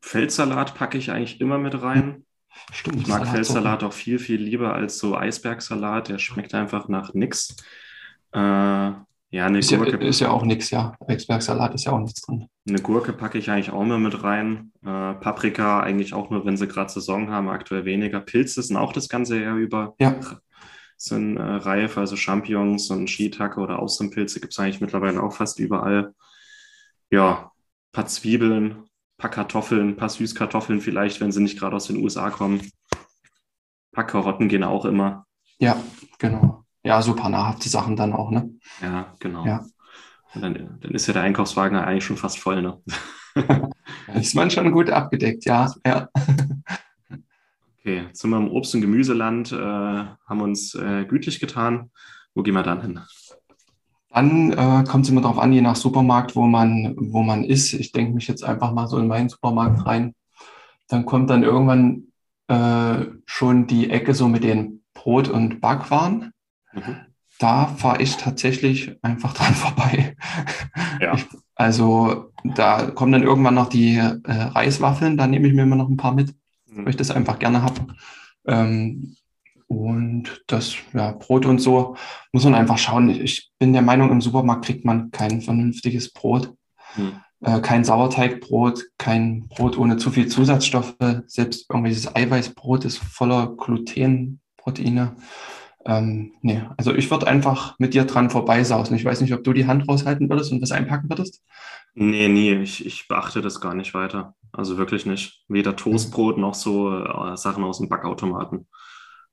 Feldsalat 0.01 0.75
packe 0.75 0.97
ich 0.97 1.11
eigentlich 1.11 1.41
immer 1.41 1.57
mit 1.57 1.81
rein. 1.81 2.25
Stimmt, 2.71 3.01
ich 3.01 3.07
mag 3.07 3.19
Salat 3.19 3.33
Feldsalat 3.33 3.83
auch 3.83 3.93
viel, 3.93 4.19
viel 4.19 4.41
lieber 4.41 4.73
als 4.73 4.97
so 4.97 5.15
Eisbergsalat. 5.15 6.09
Der 6.09 6.17
schmeckt 6.17 6.53
einfach 6.53 6.87
nach 6.87 7.13
nix. 7.13 7.55
Äh, 8.33 8.39
ja, 8.39 9.45
eine 9.45 9.59
ist 9.59 9.69
Gurke. 9.69 9.91
Ja, 9.91 10.07
ist 10.07 10.19
ja 10.19 10.29
auch 10.29 10.43
nichts, 10.43 10.69
ja. 10.71 10.95
Eisbergsalat 11.07 11.73
ist 11.75 11.85
ja 11.85 11.91
auch 11.91 11.99
nichts 11.99 12.21
drin. 12.21 12.47
Eine 12.67 12.81
Gurke 12.81 13.13
packe 13.13 13.37
ich 13.37 13.49
eigentlich 13.49 13.71
auch 13.71 13.81
immer 13.81 13.97
mit 13.97 14.23
rein. 14.23 14.71
Äh, 14.83 14.89
Paprika 15.19 15.81
eigentlich 15.81 16.13
auch 16.13 16.29
nur, 16.29 16.45
wenn 16.45 16.57
sie 16.57 16.67
gerade 16.67 16.91
Saison 16.91 17.29
haben, 17.29 17.49
aktuell 17.49 17.85
weniger. 17.85 18.19
Pilze 18.19 18.61
sind 18.61 18.77
auch 18.77 18.93
das 18.93 19.09
ganze 19.09 19.41
Jahr 19.41 19.57
über. 19.57 19.95
Ja. 19.99 20.19
Sind 20.97 21.37
äh, 21.37 21.41
reif, 21.41 21.97
also 21.97 22.15
Champignons 22.15 22.89
und 22.89 23.09
Shiitake 23.09 23.59
oder 23.59 23.79
Außenpilze 23.79 24.39
gibt 24.39 24.53
es 24.53 24.59
eigentlich 24.59 24.81
mittlerweile 24.81 25.21
auch 25.21 25.33
fast 25.33 25.59
überall. 25.59 26.15
Ja, 27.11 27.51
ein 27.51 27.91
paar 27.91 28.07
Zwiebeln, 28.07 28.83
paar 29.17 29.29
Kartoffeln, 29.29 29.95
paar 29.95 30.09
Süßkartoffeln 30.09 30.81
vielleicht, 30.81 31.21
wenn 31.21 31.31
sie 31.31 31.41
nicht 31.41 31.59
gerade 31.59 31.75
aus 31.75 31.87
den 31.87 31.97
USA 31.97 32.29
kommen. 32.31 32.59
Ein 32.61 32.71
paar 33.93 34.07
Karotten 34.07 34.49
gehen 34.49 34.63
auch 34.63 34.85
immer. 34.85 35.25
Ja, 35.59 35.81
genau. 36.17 36.63
Ja, 36.83 37.01
so 37.01 37.15
paar 37.15 37.29
nahrhafte 37.29 37.69
Sachen 37.69 37.95
dann 37.95 38.13
auch, 38.13 38.31
ne? 38.31 38.49
Ja, 38.81 39.13
genau. 39.19 39.45
Ja. 39.45 39.65
Dann, 40.33 40.79
dann, 40.81 40.91
ist 40.91 41.07
ja 41.07 41.13
der 41.13 41.23
Einkaufswagen 41.23 41.77
eigentlich 41.77 42.05
schon 42.05 42.17
fast 42.17 42.39
voll, 42.39 42.61
ne? 42.61 42.81
ist 44.15 44.35
man 44.35 44.51
schon 44.51 44.71
gut 44.71 44.89
abgedeckt, 44.89 45.45
ja. 45.45 45.73
ja. 45.85 46.09
Okay, 47.79 48.03
jetzt 48.07 48.21
sind 48.21 48.31
wir 48.31 48.37
im 48.37 48.49
Obst- 48.51 48.75
und 48.75 48.81
Gemüseland, 48.81 49.51
äh, 49.51 49.55
haben 49.55 50.41
uns 50.41 50.75
äh, 50.75 51.05
gütlich 51.05 51.39
getan. 51.39 51.91
Wo 52.35 52.43
gehen 52.43 52.53
wir 52.53 52.63
dann 52.63 52.81
hin? 52.81 52.99
Dann 54.09 54.51
äh, 54.51 54.83
kommt 54.87 55.05
es 55.05 55.11
immer 55.11 55.21
darauf 55.21 55.39
an, 55.39 55.53
je 55.53 55.61
nach 55.61 55.75
Supermarkt, 55.75 56.35
wo 56.35 56.43
man, 56.47 56.95
wo 56.97 57.21
man 57.23 57.43
ist. 57.43 57.73
Ich 57.73 57.91
denke 57.91 58.13
mich 58.13 58.27
jetzt 58.27 58.43
einfach 58.43 58.73
mal 58.73 58.87
so 58.87 58.97
in 58.97 59.07
meinen 59.07 59.29
Supermarkt 59.29 59.85
rein. 59.85 60.15
Dann 60.87 61.05
kommt 61.05 61.29
dann 61.29 61.43
irgendwann 61.43 62.07
äh, 62.47 63.05
schon 63.25 63.67
die 63.67 63.89
Ecke 63.89 64.13
so 64.13 64.27
mit 64.27 64.43
den 64.43 64.83
Brot- 64.93 65.29
und 65.29 65.61
Backwaren. 65.61 66.31
Mhm. 66.73 66.97
Da 67.39 67.67
fahre 67.67 68.01
ich 68.01 68.17
tatsächlich 68.17 68.97
einfach 69.03 69.33
dran 69.35 69.53
vorbei. 69.53 70.15
Ja. 70.99 71.13
Ich, 71.13 71.25
also 71.55 72.26
da 72.43 72.91
kommen 72.91 73.11
dann 73.11 73.23
irgendwann 73.23 73.55
noch 73.55 73.69
die 73.69 73.97
äh, 73.97 74.11
Reiswaffeln, 74.25 75.17
da 75.17 75.27
nehme 75.27 75.47
ich 75.47 75.53
mir 75.53 75.63
immer 75.63 75.75
noch 75.75 75.89
ein 75.89 75.97
paar 75.97 76.13
mit, 76.13 76.35
mhm. 76.67 76.83
weil 76.83 76.89
ich 76.89 76.97
das 76.97 77.11
einfach 77.11 77.39
gerne 77.39 77.61
habe. 77.61 77.87
Ähm, 78.45 79.15
und 79.67 80.43
das 80.47 80.75
ja, 80.93 81.11
Brot 81.11 81.45
und 81.45 81.59
so 81.59 81.97
muss 82.31 82.45
man 82.45 82.55
einfach 82.55 82.77
schauen. 82.77 83.09
Ich 83.09 83.51
bin 83.59 83.73
der 83.73 83.81
Meinung, 83.81 84.11
im 84.11 84.21
Supermarkt 84.21 84.65
kriegt 84.65 84.85
man 84.85 85.11
kein 85.11 85.41
vernünftiges 85.41 86.13
Brot. 86.13 86.53
Hm. 86.93 87.19
Äh, 87.41 87.59
kein 87.59 87.83
Sauerteigbrot, 87.83 88.85
kein 88.97 89.47
Brot 89.49 89.77
ohne 89.77 89.97
zu 89.97 90.09
viel 90.09 90.27
Zusatzstoffe. 90.27 90.95
Selbst 91.27 91.69
irgendwelches 91.69 92.15
Eiweißbrot 92.15 92.85
ist 92.85 92.97
voller 92.97 93.55
Glutenproteine. 93.57 95.17
Ähm, 95.87 96.33
nee, 96.41 96.61
also 96.75 96.93
ich 96.93 97.09
würde 97.09 97.27
einfach 97.27 97.79
mit 97.79 97.93
dir 97.93 98.03
dran 98.03 98.29
vorbeisausen. 98.29 98.95
Ich 98.97 99.05
weiß 99.05 99.21
nicht, 99.21 99.33
ob 99.33 99.45
du 99.45 99.53
die 99.53 99.67
Hand 99.67 99.87
raushalten 99.87 100.29
würdest 100.29 100.51
und 100.51 100.59
das 100.59 100.73
einpacken 100.73 101.09
würdest. 101.09 101.41
Nee, 101.93 102.27
nee, 102.27 102.55
ich, 102.55 102.85
ich 102.85 103.07
beachte 103.07 103.41
das 103.41 103.61
gar 103.61 103.73
nicht 103.73 103.93
weiter. 103.93 104.35
Also 104.51 104.77
wirklich 104.77 105.05
nicht. 105.05 105.45
Weder 105.47 105.77
Toastbrot 105.77 106.37
noch 106.37 106.55
so 106.55 106.93
äh, 106.93 107.37
Sachen 107.37 107.63
aus 107.63 107.79
dem 107.79 107.87
Backautomaten. 107.87 108.67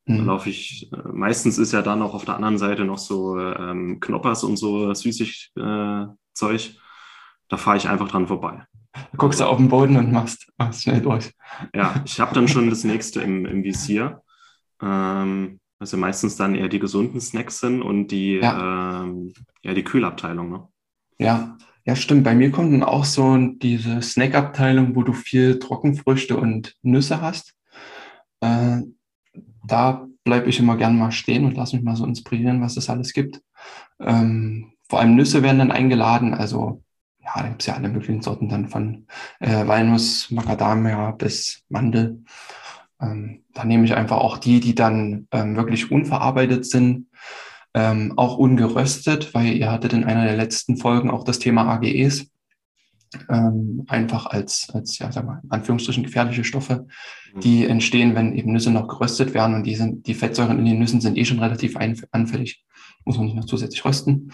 Mhm. 0.07 0.19
Da 0.19 0.23
laufe 0.23 0.49
ich, 0.49 0.93
äh, 0.93 1.09
meistens 1.13 1.59
ist 1.59 1.73
ja 1.73 1.83
dann 1.83 2.03
auch 2.03 2.15
auf 2.15 2.25
der 2.25 2.37
anderen 2.37 2.59
Seite 2.59 2.85
noch 2.85 2.99
so 2.99 3.37
ähm, 3.37 3.99
Knoppers 3.99 4.45
und 4.45 4.57
so 4.57 4.95
süßig 4.95 5.51
äh, 5.57 6.07
Zeug. 6.35 6.77
Da 7.49 7.57
fahre 7.57 7.79
ich 7.79 7.89
einfach 7.89 8.09
dran 8.09 8.29
vorbei. 8.29 8.65
Da 8.93 9.03
guckst 9.17 9.41
du 9.41 9.45
auf 9.45 9.57
den 9.57 9.69
Boden 9.69 9.97
und 9.97 10.13
machst, 10.13 10.53
machst 10.57 10.83
schnell 10.83 11.01
durch. 11.01 11.33
Ja, 11.75 12.01
ich 12.05 12.21
habe 12.21 12.33
dann 12.33 12.47
schon 12.47 12.71
das 12.71 12.85
nächste 12.85 13.23
im, 13.23 13.45
im 13.45 13.65
Visier. 13.65 14.23
Ähm, 14.81 15.59
also 15.79 15.97
meistens 15.97 16.37
dann 16.37 16.55
eher 16.55 16.69
die 16.69 16.79
gesunden 16.79 17.21
Snacks 17.21 17.61
sind 17.61 17.83
und 17.83 18.09
die, 18.09 18.37
ja. 18.37 19.03
ähm, 19.03 19.33
ja, 19.63 19.75
die 19.75 19.85
Kühlabteilung. 19.85 20.51
Ne? 20.51 20.69
Ja, 21.19 21.57
ja, 21.85 21.97
stimmt. 21.97 22.25
Bei 22.25 22.35
mir 22.35 22.51
kommt 22.51 22.73
dann 22.73 22.83
auch 22.83 23.05
so 23.05 23.37
diese 23.37 24.01
Snackabteilung, 24.01 24.97
wo 24.97 25.03
du 25.03 25.13
viel 25.13 25.59
Trockenfrüchte 25.59 26.37
und 26.37 26.77
Nüsse 26.83 27.21
hast. 27.21 27.55
Äh, 28.41 28.83
da 29.67 30.07
bleibe 30.25 30.49
ich 30.49 30.59
immer 30.59 30.77
gern 30.77 30.99
mal 30.99 31.13
stehen 31.13 31.45
und 31.45 31.57
lasse 31.57 31.77
mich 31.77 31.85
mal 31.85 31.97
so 31.97 32.07
inspirieren, 32.07 32.63
was 32.63 32.77
es 32.77 32.89
alles 32.89 33.13
gibt. 33.13 33.43
Ähm, 34.01 34.73
vor 34.89 35.01
allem 35.01 35.15
Nüsse 35.15 35.43
werden 35.43 35.59
dann 35.59 35.71
eingeladen, 35.71 36.35
also 36.35 36.83
ja, 37.23 37.43
da 37.43 37.49
gibt 37.49 37.63
es 37.63 37.67
ja 37.67 37.75
alle 37.75 37.89
möglichen 37.89 38.23
Sorten 38.23 38.49
dann 38.49 38.69
von 38.69 39.07
äh, 39.41 39.67
Walnuss, 39.67 40.31
Macadamia 40.31 41.13
bis 41.13 41.63
Mandel. 41.69 42.23
Ähm, 43.05 43.45
da 43.53 43.65
nehme 43.65 43.85
ich 43.85 43.95
einfach 43.95 44.17
auch 44.19 44.39
die, 44.39 44.61
die 44.61 44.75
dann 44.75 45.29
ähm, 45.31 45.57
wirklich 45.57 45.91
unverarbeitet 45.91 46.67
sind, 46.67 47.09
ähm, 47.75 48.15
auch 48.17 48.39
ungeröstet, 48.39 49.35
weil 49.35 49.55
ihr 49.55 49.71
hattet 49.71 49.93
in 49.93 50.05
einer 50.05 50.25
der 50.25 50.37
letzten 50.37 50.77
Folgen 50.77 51.11
auch 51.11 51.25
das 51.25 51.39
Thema 51.39 51.67
AGEs. 51.67 52.31
ähm, 53.29 53.85
einfach 53.87 54.27
als, 54.27 54.69
als 54.73 54.99
ja, 54.99 55.13
sag 55.13 55.25
mal, 55.25 55.41
in 55.45 55.51
Anführungsstrichen 55.51 56.03
gefährliche 56.03 56.43
Stoffe, 56.43 56.87
mhm. 57.33 57.41
die 57.41 57.65
entstehen, 57.67 58.17
wenn 58.17 58.35
eben 58.35 58.53
Nüsse 58.53 58.73
noch 58.73 58.89
geröstet 58.89 59.35
werden 59.35 59.55
und 59.55 59.65
die, 59.65 59.77
sind, 59.77 60.07
die 60.09 60.15
Fettsäuren 60.15 60.59
in 60.59 60.65
den 60.65 60.81
Nüssen 60.81 61.01
sind 61.01 61.17
eh 61.17 61.25
schon 61.25 61.39
relativ 61.39 61.77
anfällig, 61.77 62.65
muss 63.05 63.17
man 63.17 63.27
nicht 63.27 63.37
noch 63.37 63.45
zusätzlich 63.45 63.85
rösten. 63.85 64.33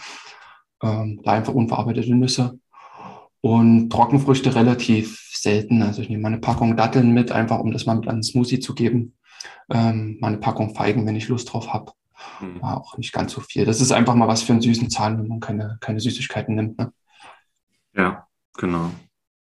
Ähm, 0.82 1.20
da 1.24 1.32
einfach 1.32 1.52
unverarbeitete 1.52 2.14
Nüsse 2.14 2.58
und 3.42 3.90
Trockenfrüchte 3.90 4.54
relativ 4.54 5.29
selten. 5.42 5.82
Also 5.82 6.02
ich 6.02 6.08
nehme 6.08 6.22
meine 6.22 6.38
Packung 6.38 6.76
Datteln 6.76 7.12
mit, 7.12 7.32
einfach 7.32 7.58
um 7.60 7.72
das 7.72 7.86
mal 7.86 7.96
mit 7.96 8.08
einem 8.08 8.22
Smoothie 8.22 8.60
zu 8.60 8.74
geben. 8.74 9.14
Ähm, 9.70 10.18
meine 10.20 10.38
Packung 10.38 10.74
Feigen, 10.74 11.06
wenn 11.06 11.16
ich 11.16 11.28
Lust 11.28 11.52
drauf 11.52 11.72
habe. 11.72 11.92
Mhm. 12.40 12.62
auch 12.62 12.98
nicht 12.98 13.12
ganz 13.12 13.32
so 13.32 13.40
viel. 13.40 13.64
Das 13.64 13.80
ist 13.80 13.92
einfach 13.92 14.14
mal 14.14 14.28
was 14.28 14.42
für 14.42 14.52
einen 14.52 14.62
süßen 14.62 14.90
Zahn, 14.90 15.18
wenn 15.18 15.28
man 15.28 15.40
keine, 15.40 15.78
keine 15.80 16.00
Süßigkeiten 16.00 16.54
nimmt. 16.54 16.78
Ne? 16.78 16.92
Ja, 17.94 18.26
genau. 18.56 18.90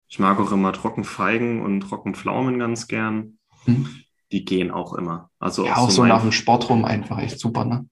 Ich 0.07 0.19
mag 0.19 0.39
auch 0.39 0.51
immer 0.51 0.73
Trockenfeigen 0.73 1.61
und 1.61 1.81
Trockenpflaumen 1.81 2.59
ganz 2.59 2.87
gern. 2.87 3.37
Hm. 3.65 3.89
Die 4.31 4.45
gehen 4.45 4.71
auch 4.71 4.93
immer. 4.93 5.29
Also 5.39 5.65
ja, 5.65 5.77
auch 5.77 5.89
so, 5.89 5.97
so 5.97 6.05
nach 6.05 6.21
dem 6.21 6.31
Sport 6.31 6.69
rum 6.69 6.85
einfach 6.85 7.19
echt 7.19 7.39
super, 7.39 7.65
ne? 7.65 7.87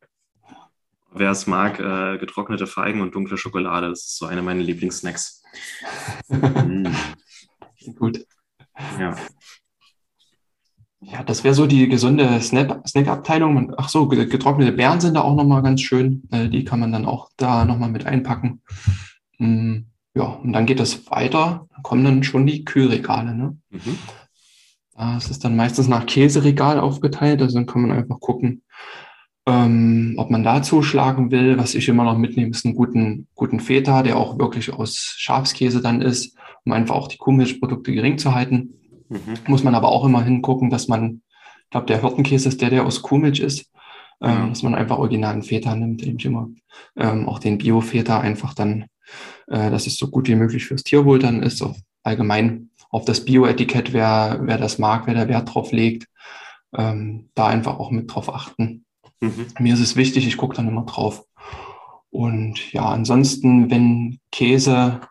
Wer 1.12 1.32
es 1.32 1.48
mag, 1.48 1.80
äh, 1.80 2.20
getrocknete 2.20 2.68
Feigen 2.68 3.02
und 3.02 3.16
dunkle 3.16 3.38
Schokolade, 3.38 3.90
das 3.90 4.02
ist 4.02 4.18
so 4.18 4.28
eine 4.28 4.44
meiner 4.44 4.62
Lieblingssnacks. 4.62 5.42
mm. 6.30 6.88
Gut. 7.96 8.26
Ja. 9.00 9.16
Ja, 11.00 11.24
das 11.24 11.44
wäre 11.44 11.54
so 11.54 11.68
die 11.68 11.88
gesunde 11.88 12.42
Snack-Abteilung. 12.42 13.74
Ach 13.78 13.88
so, 13.88 14.08
getrocknete 14.08 14.72
Beeren 14.72 15.00
sind 15.00 15.14
da 15.14 15.22
auch 15.22 15.36
nochmal 15.36 15.62
ganz 15.62 15.82
schön. 15.82 16.24
Äh, 16.32 16.50
die 16.50 16.66
kann 16.66 16.80
man 16.80 16.92
dann 16.92 17.06
auch 17.06 17.30
da 17.38 17.66
nochmal 17.66 17.90
mit 17.90 18.06
einpacken. 18.06 18.62
Mm. 19.38 19.86
Ja, 20.18 20.24
und 20.24 20.52
dann 20.54 20.66
geht 20.66 20.80
es 20.80 21.12
weiter, 21.12 21.68
da 21.76 21.82
kommen 21.84 22.04
dann 22.04 22.24
schon 22.24 22.48
die 22.48 22.66
Kühlregale. 22.66 23.36
Ne? 23.36 23.56
Mhm. 23.70 24.00
Das 24.98 25.30
ist 25.30 25.46
dann 25.46 25.56
meistens 25.56 25.88
nach 25.88 26.08
Käseregal 26.08 26.80
aufgeteilt, 26.80 27.40
also 27.44 27.56
dann 27.56 27.68
kann 27.68 27.84
man 27.84 27.92
einfach 27.92 28.20
gucken, 28.20 28.64
ähm, 29.46 30.16
ob 30.18 30.32
man 30.32 30.44
da 30.44 30.64
zuschlagen 30.64 31.30
will. 31.30 31.60
Was 31.60 31.76
ich 31.76 31.88
immer 31.88 32.04
noch 32.04 32.18
mitnehme, 32.18 32.50
ist 32.50 32.66
einen 32.66 32.74
guten, 32.74 33.28
guten 33.36 33.60
Feta, 33.60 34.02
der 34.02 34.18
auch 34.18 34.40
wirklich 34.40 34.74
aus 34.74 35.14
Schafskäse 35.18 35.84
dann 35.84 36.02
ist, 36.02 36.36
um 36.68 36.74
einfach 36.74 36.96
auch 36.96 37.08
die 37.08 37.18
Kuhmilchprodukte 37.18 37.92
gering 37.92 38.18
zu 38.18 38.36
halten. 38.36 38.74
Mhm. 39.10 39.36
Muss 39.48 39.64
man 39.64 39.76
aber 39.76 39.90
auch 39.90 40.06
immer 40.06 40.24
hingucken, 40.24 40.70
dass 40.70 40.88
man, 40.88 41.22
ich 41.64 41.70
glaube, 41.72 41.88
der 41.88 42.02
Hirtenkäse 42.02 42.50
ist 42.50 42.62
der, 42.62 42.70
der 42.70 42.86
aus 42.86 43.02
Kuhmilch 43.02 43.40
ist, 43.40 43.72
ähm, 44.22 44.50
dass 44.50 44.64
man 44.64 44.76
einfach 44.76 44.98
originalen 44.98 45.44
Feta 45.44 45.76
nimmt, 45.76 46.04
eben 46.04 46.20
immer 46.20 46.50
ähm, 46.96 47.28
auch 47.28 47.40
den 47.40 47.58
Bio-Feta 47.58 48.20
einfach 48.20 48.54
dann 48.54 48.86
äh, 49.48 49.72
dass 49.72 49.88
es 49.88 49.98
so 49.98 50.10
gut 50.10 50.28
wie 50.28 50.36
möglich 50.36 50.66
fürs 50.66 50.84
Tierwohl 50.84 51.20
dann 51.20 51.42
ist. 51.42 51.62
Auch 51.62 51.76
allgemein 52.04 52.70
auf 52.90 53.06
das 53.06 53.24
Bio-Etikett, 53.26 53.94
wer, 53.94 54.40
wer 54.42 54.58
das 54.58 54.78
mag, 54.78 55.08
wer 55.08 55.14
da 55.14 55.28
Wert 55.28 55.54
drauf 55.54 55.72
legt, 55.72 56.08
ähm, 56.76 57.30
da 57.34 57.48
einfach 57.48 57.80
auch 57.80 57.92
mit 57.92 58.14
drauf 58.14 58.34
achten. 58.34 58.86
Mhm. 59.22 59.48
Mir 59.60 59.74
ist 59.74 59.80
es 59.80 59.96
wichtig, 59.96 60.28
ich 60.28 60.38
gucke 60.38 60.56
dann 60.56 60.68
immer 60.68 60.84
drauf. 60.84 61.24
Und 62.10 62.72
ja, 62.72 62.86
ansonsten, 62.86 63.70
wenn 63.70 64.20
Käse, 64.32 65.02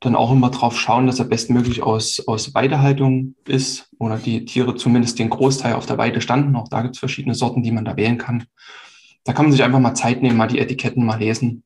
dann 0.00 0.16
auch 0.16 0.32
immer 0.32 0.50
drauf 0.50 0.78
schauen, 0.78 1.06
dass 1.06 1.18
er 1.18 1.26
bestmöglich 1.26 1.82
aus, 1.82 2.22
aus 2.26 2.54
Weidehaltung 2.54 3.34
ist 3.46 3.90
oder 3.98 4.18
die 4.18 4.44
Tiere 4.44 4.74
zumindest 4.74 5.18
den 5.18 5.30
Großteil 5.30 5.74
auf 5.74 5.86
der 5.86 5.98
Weide 5.98 6.20
standen. 6.20 6.56
Auch 6.56 6.68
da 6.68 6.82
gibt 6.82 6.96
es 6.96 6.98
verschiedene 6.98 7.34
Sorten, 7.34 7.62
die 7.62 7.72
man 7.72 7.84
da 7.84 7.96
wählen 7.96 8.18
kann. 8.18 8.44
Da 9.24 9.32
kann 9.32 9.46
man 9.46 9.52
sich 9.52 9.62
einfach 9.62 9.80
mal 9.80 9.94
Zeit 9.94 10.22
nehmen, 10.22 10.36
mal 10.36 10.48
die 10.48 10.58
Etiketten 10.58 11.04
mal 11.06 11.18
lesen 11.18 11.64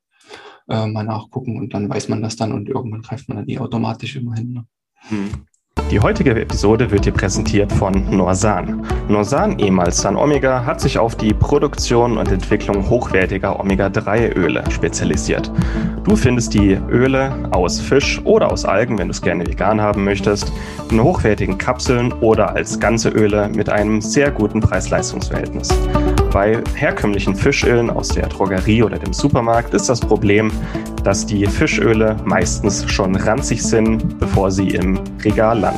äh, 0.69 0.87
mal 0.87 1.05
nachgucken 1.05 1.57
und 1.57 1.75
dann 1.75 1.89
weiß 1.89 2.09
man 2.09 2.23
das 2.23 2.37
dann 2.37 2.53
und 2.53 2.69
irgendwann 2.69 3.03
greift 3.03 3.29
man 3.29 3.39
dann 3.39 3.47
die 3.47 3.59
automatisch 3.59 4.17
immer 4.17 4.35
hin. 4.35 4.53
Ne? 4.53 4.67
Hm. 5.09 5.47
Die 5.91 6.01
heutige 6.01 6.39
Episode 6.39 6.91
wird 6.91 7.07
dir 7.07 7.13
präsentiert 7.13 7.73
von 7.73 8.15
Norsan. 8.15 8.87
Norsan, 9.09 9.59
ehemals 9.59 10.03
San 10.03 10.17
Omega, 10.17 10.67
hat 10.67 10.83
sich 10.83 10.99
auf 10.99 11.17
die 11.17 11.33
Produktion 11.33 12.19
und 12.19 12.31
Entwicklung 12.31 12.91
hochwertiger 12.91 13.59
Omega-3-Öle 13.59 14.65
spezialisiert. 14.71 15.51
Du 16.05 16.15
findest 16.15 16.53
die 16.53 16.79
Öle 16.91 17.33
aus 17.53 17.81
Fisch 17.81 18.21
oder 18.25 18.53
aus 18.53 18.67
Algen, 18.67 18.99
wenn 18.99 19.09
du 19.09 19.13
es 19.13 19.23
gerne 19.23 19.47
vegan 19.47 19.81
haben 19.81 20.05
möchtest, 20.05 20.53
in 20.91 21.03
hochwertigen 21.03 21.57
Kapseln 21.57 22.13
oder 22.21 22.55
als 22.55 22.79
ganze 22.79 23.09
Öle 23.09 23.49
mit 23.49 23.71
einem 23.71 24.03
sehr 24.03 24.31
guten 24.31 24.61
Preis-Leistungs-Verhältnis. 24.61 25.71
Bei 26.31 26.63
herkömmlichen 26.75 27.35
Fischölen 27.35 27.89
aus 27.89 28.09
der 28.09 28.27
Drogerie 28.29 28.83
oder 28.83 28.99
dem 28.99 29.15
Supermarkt 29.15 29.73
ist 29.73 29.89
das 29.89 30.01
Problem, 30.01 30.53
dass 31.03 31.25
die 31.25 31.47
Fischöle 31.47 32.17
meistens 32.27 32.91
schon 32.91 33.17
ranzig 33.17 33.63
sind, 33.63 34.19
bevor 34.19 34.51
sie 34.51 34.69
im 34.69 34.99
Regal 35.25 35.61
landen. 35.61 35.78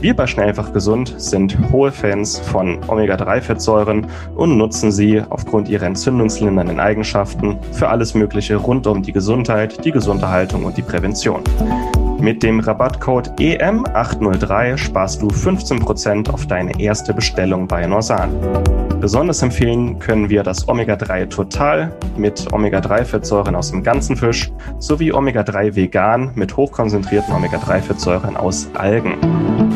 Wir 0.00 0.14
bei 0.14 0.26
Schnellfach 0.26 0.72
Gesund 0.72 1.14
sind 1.18 1.56
hohe 1.72 1.92
Fans 1.92 2.38
von 2.38 2.78
Omega-3-Fettsäuren 2.88 4.06
und 4.34 4.56
nutzen 4.56 4.92
sie 4.92 5.22
aufgrund 5.28 5.68
ihrer 5.68 5.86
entzündungslindernden 5.86 6.80
Eigenschaften 6.80 7.58
für 7.72 7.88
alles 7.88 8.14
Mögliche 8.14 8.56
rund 8.56 8.86
um 8.86 9.02
die 9.02 9.12
Gesundheit, 9.12 9.84
die 9.84 9.92
gesunde 9.92 10.28
Haltung 10.28 10.64
und 10.64 10.76
die 10.76 10.82
Prävention. 10.82 11.42
Mit 12.20 12.42
dem 12.42 12.60
Rabattcode 12.60 13.30
EM803 13.38 14.76
sparst 14.76 15.22
du 15.22 15.28
15% 15.28 16.28
auf 16.30 16.46
deine 16.46 16.78
erste 16.78 17.14
Bestellung 17.14 17.66
bei 17.66 17.86
Norsan. 17.86 18.30
Besonders 19.00 19.40
empfehlen 19.40 19.98
können 19.98 20.28
wir 20.28 20.42
das 20.42 20.68
Omega-3 20.68 21.30
Total 21.30 21.90
mit 22.18 22.52
Omega-3-Fettsäuren 22.52 23.56
aus 23.56 23.70
dem 23.70 23.82
ganzen 23.82 24.16
Fisch 24.16 24.52
sowie 24.78 25.12
Omega-3 25.12 25.74
Vegan 25.74 26.32
mit 26.34 26.54
hochkonzentrierten 26.54 27.34
Omega-3-Fettsäuren 27.34 28.36
aus 28.36 28.68
Algen. 28.74 29.69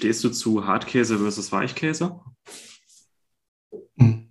Stehst 0.00 0.24
du 0.24 0.30
zu 0.30 0.66
Hartkäse 0.66 1.18
versus 1.18 1.52
Weichkäse? 1.52 2.18
Hm. 3.98 4.30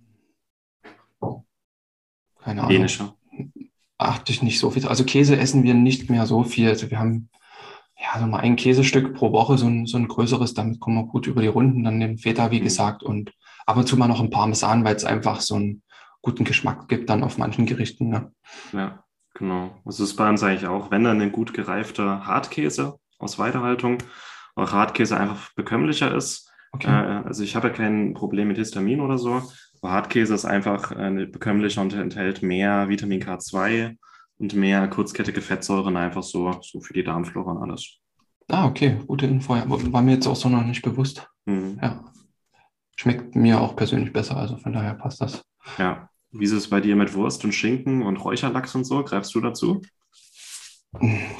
Keine 2.42 2.62
Ahnung. 2.62 2.70
Dänischer. 2.70 3.16
Achte 3.96 4.32
ich 4.32 4.42
nicht 4.42 4.58
so 4.58 4.70
viel. 4.70 4.88
Also 4.88 5.04
Käse 5.04 5.36
essen 5.36 5.62
wir 5.62 5.74
nicht 5.74 6.10
mehr 6.10 6.26
so 6.26 6.42
viel. 6.42 6.68
Also 6.68 6.90
wir 6.90 6.98
haben 6.98 7.28
ja 7.96 8.18
so 8.18 8.26
mal 8.26 8.40
ein 8.40 8.56
Käsestück 8.56 9.14
pro 9.14 9.30
Woche, 9.30 9.58
so 9.58 9.66
ein, 9.68 9.86
so 9.86 9.96
ein 9.96 10.08
größeres, 10.08 10.54
damit 10.54 10.80
kommen 10.80 10.96
wir 10.96 11.06
gut 11.06 11.28
über 11.28 11.40
die 11.40 11.46
Runden. 11.46 11.84
Dann 11.84 12.00
den 12.00 12.18
Feta, 12.18 12.50
wie 12.50 12.58
mhm. 12.58 12.64
gesagt, 12.64 13.04
und 13.04 13.32
ab 13.64 13.76
und 13.76 13.86
zu 13.86 13.96
mal 13.96 14.08
noch 14.08 14.20
ein 14.20 14.30
Parmesan, 14.30 14.84
weil 14.84 14.96
es 14.96 15.04
einfach 15.04 15.40
so 15.40 15.54
einen 15.54 15.82
guten 16.20 16.44
Geschmack 16.44 16.88
gibt 16.88 17.10
dann 17.10 17.22
auf 17.22 17.38
manchen 17.38 17.66
Gerichten. 17.66 18.08
Ne? 18.08 18.32
Ja, 18.72 19.04
genau. 19.34 19.70
Das 19.84 20.00
ist 20.00 20.16
bei 20.16 20.28
uns 20.28 20.42
eigentlich 20.42 20.66
auch, 20.66 20.90
wenn 20.90 21.04
dann 21.04 21.20
ein 21.20 21.30
gut 21.30 21.54
gereifter 21.54 22.26
Hartkäse 22.26 22.98
aus 23.20 23.38
Weiterhaltung, 23.38 23.98
Hartkäse 24.68 25.16
einfach 25.16 25.52
bekömmlicher 25.54 26.14
ist. 26.14 26.50
Okay. 26.72 26.88
Äh, 26.88 27.26
also 27.26 27.42
ich 27.42 27.56
habe 27.56 27.68
ja 27.68 27.74
kein 27.74 28.14
Problem 28.14 28.48
mit 28.48 28.58
Histamin 28.58 29.00
oder 29.00 29.18
so, 29.18 29.42
aber 29.80 29.92
Hartkäse 29.92 30.34
ist 30.34 30.44
einfach 30.44 30.92
äh, 30.92 31.26
bekömmlicher 31.26 31.80
und 31.80 31.94
enthält 31.94 32.42
mehr 32.42 32.88
Vitamin 32.88 33.22
K2 33.22 33.96
und 34.38 34.54
mehr 34.54 34.88
kurzkettige 34.88 35.40
Fettsäuren, 35.40 35.96
einfach 35.96 36.22
so, 36.22 36.58
so 36.62 36.80
für 36.80 36.94
die 36.94 37.04
Darmflora 37.04 37.52
und 37.52 37.62
alles. 37.62 37.98
Ah, 38.48 38.66
okay, 38.66 38.98
gute 39.06 39.26
Info. 39.26 39.54
Ja, 39.54 39.64
war 39.68 40.02
mir 40.02 40.14
jetzt 40.14 40.26
auch 40.26 40.36
so 40.36 40.48
noch 40.48 40.64
nicht 40.64 40.82
bewusst. 40.82 41.28
Mhm. 41.46 41.78
Ja. 41.80 42.04
Schmeckt 42.96 43.36
mir 43.36 43.60
auch 43.60 43.76
persönlich 43.76 44.12
besser, 44.12 44.36
also 44.36 44.56
von 44.56 44.72
daher 44.72 44.94
passt 44.94 45.20
das. 45.20 45.42
Ja. 45.78 46.08
Wie 46.32 46.44
ist 46.44 46.52
es 46.52 46.70
bei 46.70 46.80
dir 46.80 46.94
mit 46.94 47.14
Wurst 47.14 47.44
und 47.44 47.52
Schinken 47.52 48.02
und 48.02 48.16
Räucherlachs 48.18 48.74
und 48.74 48.84
so? 48.84 49.02
Greifst 49.02 49.34
du 49.34 49.40
dazu? 49.40 49.82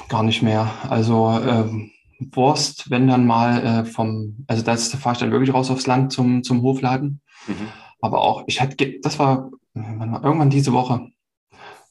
Gar 0.09 0.23
nicht 0.23 0.41
mehr. 0.41 0.69
Also 0.89 1.29
ähm, 1.29 1.91
Wurst, 2.31 2.89
wenn 2.89 3.07
dann 3.07 3.25
mal 3.25 3.63
äh, 3.63 3.85
vom, 3.85 4.45
also 4.47 4.63
da 4.63 4.75
fahre 4.75 5.13
ich 5.13 5.19
dann 5.19 5.31
wirklich 5.31 5.53
raus 5.53 5.71
aufs 5.71 5.87
Land 5.87 6.11
zum, 6.11 6.43
zum 6.43 6.61
Hofladen. 6.61 7.21
Mhm. 7.47 7.67
Aber 8.01 8.21
auch, 8.21 8.43
ich 8.47 8.61
hatte, 8.61 8.99
das 9.01 9.19
war 9.19 9.51
irgendwann 9.73 10.49
diese 10.49 10.73
Woche, 10.73 11.07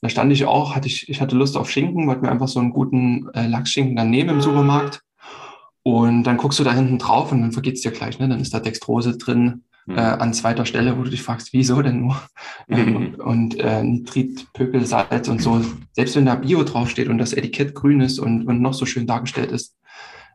Da 0.02 0.08
stand 0.08 0.32
ich 0.32 0.44
auch, 0.44 0.74
hatte 0.74 0.88
ich, 0.88 1.08
ich 1.08 1.20
hatte 1.20 1.36
Lust 1.36 1.56
auf 1.56 1.70
Schinken, 1.70 2.06
wollte 2.06 2.22
mir 2.22 2.30
einfach 2.30 2.48
so 2.48 2.60
einen 2.60 2.72
guten 2.72 3.28
äh, 3.34 3.46
Lachsschinken 3.46 3.96
dann 3.96 4.10
nehmen 4.10 4.30
im 4.30 4.40
Supermarkt. 4.40 5.02
Und 5.82 6.24
dann 6.24 6.36
guckst 6.36 6.58
du 6.58 6.64
da 6.64 6.74
hinten 6.74 6.98
drauf 6.98 7.32
und 7.32 7.40
dann 7.40 7.52
vergeht 7.52 7.76
es 7.76 7.82
dir 7.82 7.90
gleich, 7.90 8.18
ne? 8.18 8.28
Dann 8.28 8.40
ist 8.40 8.52
da 8.52 8.60
Dextrose 8.60 9.16
drin 9.16 9.64
mhm. 9.86 9.96
äh, 9.96 10.00
an 10.00 10.34
zweiter 10.34 10.66
Stelle, 10.66 10.98
wo 10.98 11.02
du 11.02 11.10
dich 11.10 11.22
fragst, 11.22 11.52
wieso 11.52 11.80
denn 11.80 12.00
nur? 12.00 12.20
Mhm. 12.68 12.96
und, 12.96 13.20
und 13.20 13.60
äh, 13.60 13.82
Nitrit, 13.82 14.52
Pökel, 14.52 14.84
Salz 14.84 15.28
und 15.28 15.40
so. 15.40 15.64
Selbst 15.92 16.16
wenn 16.16 16.26
da 16.26 16.34
Bio 16.34 16.64
draufsteht 16.64 17.08
und 17.08 17.18
das 17.18 17.32
Etikett 17.32 17.74
grün 17.74 18.00
ist 18.00 18.18
und, 18.18 18.46
und 18.46 18.60
noch 18.60 18.74
so 18.74 18.84
schön 18.84 19.06
dargestellt 19.06 19.52
ist, 19.52 19.76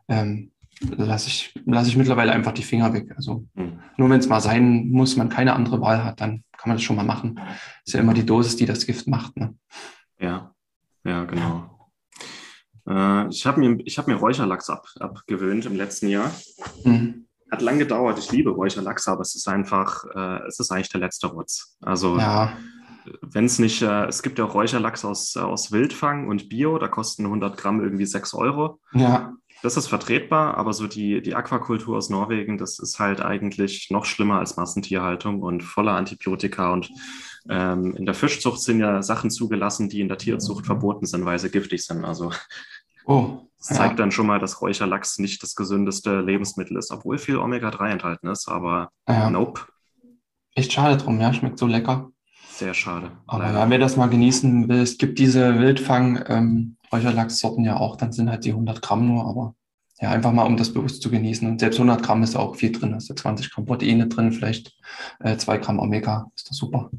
ähm, 0.08 0.52
lasse 0.80 1.28
ich, 1.28 1.54
lass 1.64 1.88
ich 1.88 1.96
mittlerweile 1.96 2.32
einfach 2.32 2.52
die 2.52 2.62
Finger 2.62 2.92
weg. 2.92 3.12
Also 3.16 3.46
mhm. 3.54 3.80
nur 3.96 4.10
wenn 4.10 4.20
es 4.20 4.28
mal 4.28 4.40
sein 4.40 4.88
muss, 4.90 5.16
man 5.16 5.28
keine 5.28 5.54
andere 5.54 5.80
Wahl 5.80 6.04
hat, 6.04 6.20
dann 6.20 6.44
kann 6.56 6.68
man 6.68 6.76
das 6.76 6.82
schon 6.82 6.96
mal 6.96 7.04
machen. 7.04 7.40
Ist 7.84 7.94
ja 7.94 8.00
immer 8.00 8.14
die 8.14 8.26
Dosis, 8.26 8.56
die 8.56 8.66
das 8.66 8.86
Gift 8.86 9.06
macht. 9.06 9.36
Ne? 9.36 9.54
Ja, 10.18 10.52
ja, 11.04 11.24
genau. 11.24 11.90
Äh, 12.88 13.28
ich 13.28 13.46
habe 13.46 13.60
mir, 13.60 13.78
hab 13.84 14.06
mir 14.06 14.16
Räucherlachs 14.16 14.70
ab, 14.70 14.86
abgewöhnt 15.00 15.66
im 15.66 15.76
letzten 15.76 16.08
Jahr. 16.08 16.30
Mhm. 16.84 17.26
Hat 17.50 17.62
lang 17.62 17.78
gedauert. 17.78 18.18
Ich 18.18 18.32
liebe 18.32 18.50
Räucherlachs, 18.50 19.06
aber 19.08 19.20
es 19.20 19.34
ist 19.34 19.48
einfach, 19.48 20.04
äh, 20.14 20.46
es 20.46 20.58
ist 20.58 20.70
eigentlich 20.72 20.88
der 20.90 21.00
letzte 21.00 21.28
Rutz. 21.28 21.76
Also 21.80 22.18
ja 22.18 22.52
wenn 23.22 23.44
es 23.44 23.60
nicht, 23.60 23.82
äh, 23.82 24.06
es 24.06 24.20
gibt 24.20 24.36
ja 24.40 24.44
auch 24.44 24.54
Räucherlachs 24.54 25.04
aus, 25.04 25.36
aus 25.36 25.70
Wildfang 25.70 26.26
und 26.26 26.48
Bio, 26.48 26.76
da 26.76 26.88
kosten 26.88 27.24
100 27.24 27.56
Gramm 27.56 27.80
irgendwie 27.80 28.04
6 28.04 28.34
Euro. 28.34 28.80
Ja 28.94 29.32
das 29.62 29.76
ist 29.76 29.88
vertretbar, 29.88 30.56
aber 30.56 30.72
so 30.72 30.86
die, 30.86 31.22
die 31.22 31.34
Aquakultur 31.34 31.96
aus 31.96 32.10
Norwegen, 32.10 32.58
das 32.58 32.78
ist 32.78 32.98
halt 32.98 33.20
eigentlich 33.20 33.88
noch 33.90 34.04
schlimmer 34.04 34.38
als 34.38 34.56
Massentierhaltung 34.56 35.40
und 35.42 35.62
voller 35.62 35.92
Antibiotika. 35.92 36.72
Und 36.72 36.90
ähm, 37.48 37.94
in 37.96 38.06
der 38.06 38.14
Fischzucht 38.14 38.60
sind 38.60 38.80
ja 38.80 39.02
Sachen 39.02 39.30
zugelassen, 39.30 39.88
die 39.88 40.00
in 40.00 40.08
der 40.08 40.18
Tierzucht 40.18 40.66
verboten 40.66 41.06
sind, 41.06 41.24
weil 41.24 41.38
sie 41.38 41.50
giftig 41.50 41.84
sind. 41.84 42.04
Also 42.04 42.32
oh, 43.06 43.38
das 43.58 43.70
ja. 43.70 43.76
zeigt 43.76 43.98
dann 43.98 44.12
schon 44.12 44.26
mal, 44.26 44.38
dass 44.38 44.60
Räucherlachs 44.60 45.18
nicht 45.18 45.42
das 45.42 45.54
gesündeste 45.54 46.20
Lebensmittel 46.20 46.76
ist, 46.76 46.90
obwohl 46.90 47.18
viel 47.18 47.38
Omega-3 47.38 47.88
enthalten 47.90 48.28
ist, 48.28 48.48
aber 48.48 48.90
ja. 49.08 49.30
nope. 49.30 49.62
Echt 50.54 50.72
schade 50.72 50.96
drum, 50.96 51.20
ja, 51.20 51.32
schmeckt 51.32 51.58
so 51.58 51.66
lecker. 51.66 52.10
Sehr 52.56 52.72
schade. 52.72 53.10
Aber 53.26 53.52
ja, 53.52 53.68
wer 53.68 53.78
das 53.78 53.98
mal 53.98 54.06
genießen 54.06 54.66
will, 54.70 54.78
es 54.78 54.96
gibt 54.96 55.18
diese 55.18 55.58
Wildfang, 55.58 56.24
ähm, 56.26 56.76
Räucherlachssorten 56.90 57.64
ja 57.64 57.76
auch, 57.76 57.96
dann 57.96 58.12
sind 58.12 58.30
halt 58.30 58.46
die 58.46 58.52
100 58.52 58.80
Gramm 58.80 59.06
nur, 59.06 59.26
aber 59.26 59.54
ja, 60.00 60.10
einfach 60.10 60.32
mal, 60.32 60.44
um 60.44 60.56
das 60.56 60.72
bewusst 60.72 61.02
zu 61.02 61.10
genießen. 61.10 61.46
Und 61.46 61.60
selbst 61.60 61.76
100 61.76 62.02
Gramm 62.02 62.22
ist 62.22 62.34
auch 62.34 62.56
viel 62.56 62.72
drin. 62.72 62.94
Hast 62.94 63.10
du 63.10 63.14
20 63.14 63.50
Gramm 63.52 63.66
Proteine 63.66 64.06
drin, 64.06 64.32
vielleicht 64.32 64.74
äh, 65.20 65.36
2 65.36 65.58
Gramm 65.58 65.78
Omega, 65.78 66.30
ist 66.34 66.48
das 66.48 66.56
super. 66.56 66.90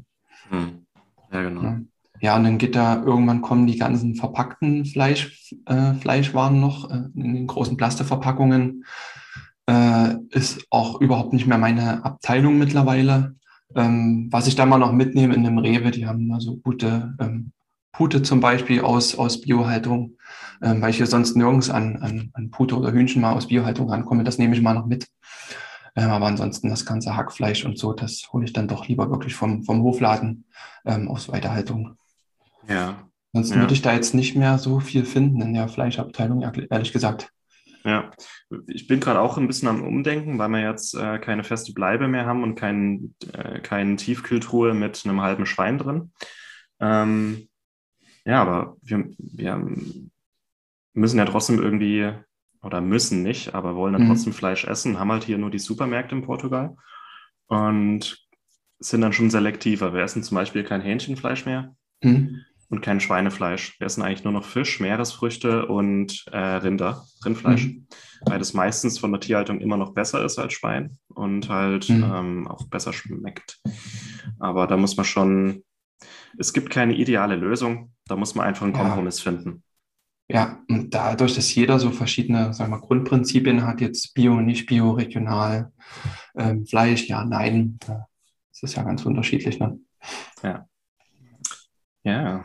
Hm. 0.50 0.86
Ja, 1.32 1.42
genau. 1.42 1.62
Ja. 1.62 1.80
ja. 2.20 2.36
und 2.36 2.44
dann 2.44 2.58
geht 2.58 2.76
da, 2.76 3.02
irgendwann 3.02 3.42
kommen 3.42 3.66
die 3.66 3.78
ganzen 3.78 4.14
verpackten 4.14 4.84
Fleisch, 4.84 5.52
äh, 5.66 5.94
Fleischwaren 5.94 6.60
noch 6.60 6.88
äh, 6.88 7.02
in 7.16 7.34
den 7.34 7.46
großen 7.48 7.76
Plasteverpackungen. 7.76 8.84
Äh, 9.66 10.14
ist 10.30 10.66
auch 10.70 11.00
überhaupt 11.00 11.32
nicht 11.32 11.48
mehr 11.48 11.58
meine 11.58 12.04
Abteilung 12.04 12.58
mittlerweile. 12.58 13.34
Ähm, 13.74 14.28
was 14.30 14.46
ich 14.46 14.56
da 14.56 14.66
mal 14.66 14.78
noch 14.78 14.92
mitnehme 14.92 15.34
in 15.34 15.44
dem 15.44 15.58
Rewe, 15.58 15.90
die 15.90 16.06
haben 16.06 16.32
also 16.32 16.56
gute 16.56 17.14
ähm, 17.20 17.52
Pute 17.92 18.22
zum 18.22 18.40
Beispiel 18.40 18.80
aus, 18.80 19.16
aus 19.16 19.40
Biohaltung, 19.40 20.16
ähm, 20.62 20.80
weil 20.80 20.90
ich 20.90 20.98
hier 20.98 21.06
sonst 21.06 21.36
nirgends 21.36 21.68
an, 21.68 21.96
an, 21.96 22.30
an 22.32 22.50
Pute 22.50 22.76
oder 22.76 22.92
Hühnchen 22.92 23.20
mal 23.20 23.34
aus 23.34 23.48
Biohaltung 23.48 23.90
rankomme. 23.90 24.24
Das 24.24 24.38
nehme 24.38 24.54
ich 24.54 24.62
mal 24.62 24.74
noch 24.74 24.86
mit. 24.86 25.08
Ähm, 25.96 26.10
aber 26.10 26.26
ansonsten 26.26 26.68
das 26.68 26.86
ganze 26.86 27.16
Hackfleisch 27.16 27.64
und 27.64 27.76
so, 27.76 27.92
das 27.92 28.28
hole 28.32 28.44
ich 28.44 28.52
dann 28.52 28.68
doch 28.68 28.86
lieber 28.86 29.10
wirklich 29.10 29.34
vom, 29.34 29.64
vom 29.64 29.82
Hofladen 29.82 30.44
ähm, 30.84 31.08
aus 31.08 31.28
Weiterhaltung. 31.28 31.96
Ja. 32.68 33.08
Sonst 33.32 33.50
ja. 33.50 33.56
würde 33.56 33.74
ich 33.74 33.82
da 33.82 33.92
jetzt 33.92 34.14
nicht 34.14 34.36
mehr 34.36 34.58
so 34.58 34.80
viel 34.80 35.04
finden 35.04 35.40
in 35.42 35.54
der 35.54 35.68
Fleischabteilung, 35.68 36.42
ehrlich 36.70 36.92
gesagt. 36.92 37.32
Ja, 37.88 38.10
ich 38.66 38.86
bin 38.86 39.00
gerade 39.00 39.18
auch 39.18 39.38
ein 39.38 39.46
bisschen 39.46 39.66
am 39.66 39.82
Umdenken, 39.82 40.38
weil 40.38 40.50
wir 40.50 40.60
jetzt 40.60 40.94
äh, 40.94 41.18
keine 41.18 41.42
feste 41.42 41.72
Bleibe 41.72 42.06
mehr 42.06 42.26
haben 42.26 42.42
und 42.42 42.54
kein, 42.54 43.14
äh, 43.32 43.60
keine 43.60 43.96
Tiefkühltruhe 43.96 44.74
mit 44.74 45.06
einem 45.06 45.22
halben 45.22 45.46
Schwein 45.46 45.78
drin. 45.78 46.12
Ähm, 46.80 47.48
ja, 48.26 48.42
aber 48.42 48.76
wir, 48.82 49.08
wir 49.16 49.66
müssen 50.92 51.16
ja 51.16 51.24
trotzdem 51.24 51.62
irgendwie, 51.62 52.12
oder 52.60 52.82
müssen 52.82 53.22
nicht, 53.22 53.54
aber 53.54 53.74
wollen 53.74 53.94
dann 53.94 54.02
mhm. 54.02 54.08
trotzdem 54.08 54.34
Fleisch 54.34 54.66
essen, 54.66 54.98
haben 54.98 55.10
halt 55.10 55.24
hier 55.24 55.38
nur 55.38 55.50
die 55.50 55.58
Supermärkte 55.58 56.14
in 56.14 56.26
Portugal 56.26 56.76
und 57.46 58.28
sind 58.80 59.00
dann 59.00 59.14
schon 59.14 59.30
selektiver. 59.30 59.94
Wir 59.94 60.02
essen 60.02 60.22
zum 60.22 60.34
Beispiel 60.34 60.62
kein 60.62 60.82
Hähnchenfleisch 60.82 61.46
mehr 61.46 61.74
mhm. 62.02 62.44
Und 62.68 62.82
kein 62.82 63.00
Schweinefleisch. 63.00 63.78
Wir 63.78 63.86
essen 63.86 64.02
eigentlich 64.02 64.24
nur 64.24 64.32
noch 64.32 64.44
Fisch, 64.44 64.80
Meeresfrüchte 64.80 65.66
und 65.66 66.24
äh, 66.32 66.38
Rinder, 66.38 67.04
Rindfleisch, 67.24 67.66
mhm. 67.66 67.86
weil 68.22 68.38
das 68.38 68.54
meistens 68.54 68.98
von 68.98 69.12
der 69.12 69.20
Tierhaltung 69.20 69.60
immer 69.60 69.76
noch 69.76 69.94
besser 69.94 70.24
ist 70.24 70.38
als 70.38 70.52
Schwein 70.52 70.98
und 71.08 71.48
halt 71.48 71.88
mhm. 71.88 72.04
ähm, 72.04 72.48
auch 72.48 72.68
besser 72.68 72.92
schmeckt. 72.92 73.60
Aber 74.38 74.66
da 74.66 74.76
muss 74.76 74.96
man 74.96 75.06
schon 75.06 75.62
es 76.36 76.52
gibt 76.52 76.70
keine 76.70 76.94
ideale 76.94 77.36
Lösung. 77.36 77.92
Da 78.06 78.16
muss 78.16 78.34
man 78.34 78.46
einfach 78.46 78.64
einen 78.64 78.72
Kompromiss 78.72 79.24
ja. 79.24 79.30
finden. 79.30 79.62
Ja, 80.30 80.62
und 80.68 80.92
dadurch, 80.92 81.34
dass 81.34 81.54
jeder 81.54 81.78
so 81.78 81.90
verschiedene 81.90 82.52
sagen 82.52 82.70
wir, 82.70 82.80
Grundprinzipien 82.80 83.66
hat, 83.66 83.80
jetzt 83.80 84.12
Bio, 84.12 84.40
nicht 84.40 84.66
Bio, 84.66 84.90
regional, 84.90 85.72
ähm, 86.36 86.66
Fleisch, 86.66 87.08
ja, 87.08 87.24
nein, 87.24 87.78
das 87.86 88.62
ist 88.62 88.76
ja 88.76 88.82
ganz 88.82 89.06
unterschiedlich. 89.06 89.58
Ne? 89.58 89.78
Ja. 90.42 90.68
Ja, 92.04 92.37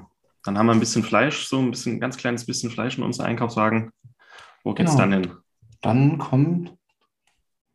dann 0.43 0.57
haben 0.57 0.65
wir 0.67 0.73
ein 0.73 0.79
bisschen 0.79 1.03
Fleisch, 1.03 1.45
so 1.45 1.59
ein 1.59 1.71
bisschen, 1.71 1.99
ganz 1.99 2.17
kleines 2.17 2.45
bisschen 2.45 2.69
Fleisch 2.69 2.97
in 2.97 3.03
unserem 3.03 3.29
Einkaufswagen. 3.29 3.91
Wo 4.63 4.73
geht's 4.73 4.91
genau. 4.91 5.03
dann 5.03 5.13
hin? 5.13 5.31
Dann 5.81 6.17
kommt, 6.17 6.73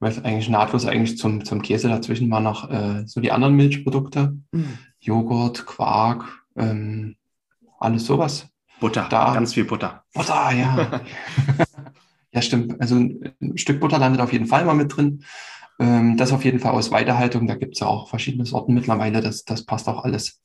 weil 0.01 0.13
eigentlich 0.25 0.49
nahtlos 0.49 0.87
eigentlich 0.87 1.19
zum, 1.19 1.45
zum 1.45 1.63
Käse 1.63 1.89
dazwischen 1.89 2.31
war 2.31 2.41
noch 2.41 2.71
äh, 2.71 3.07
so 3.07 3.21
die 3.21 3.33
anderen 3.33 3.55
Milchprodukte. 3.57 4.37
Mhm. 4.53 4.79
Joghurt, 5.01 5.67
Quark, 5.67 6.25
ähm, 6.57 7.17
alles 7.79 8.07
sowas. 8.07 8.49
Butter, 8.81 9.07
da, 9.11 9.35
ganz 9.35 9.55
viel 9.55 9.65
Butter. 9.65 10.05
Butter, 10.15 10.53
ja. 10.53 11.01
ja, 12.33 12.43
stimmt. 12.43 12.81
Also 12.81 12.97
ein 12.97 13.57
Stück 13.57 13.81
Butter 13.81 13.99
landet 13.99 14.21
auf 14.21 14.33
jeden 14.33 14.47
Fall 14.47 14.65
mal 14.65 14.75
mit 14.75 14.97
drin. 14.97 15.25
Ähm, 15.81 16.17
das 16.17 16.33
auf 16.33 16.45
jeden 16.45 16.61
Fall 16.61 16.73
aus 16.73 16.91
Weiterhaltung. 16.91 17.47
Da 17.47 17.55
gibt 17.55 17.75
es 17.75 17.81
ja 17.81 17.87
auch 17.87 18.09
verschiedene 18.09 18.47
Sorten 18.47 18.75
mittlerweile. 18.75 19.21
Das, 19.21 19.45
das 19.45 19.65
passt 19.65 19.89
auch 19.89 20.05
alles. 20.05 20.41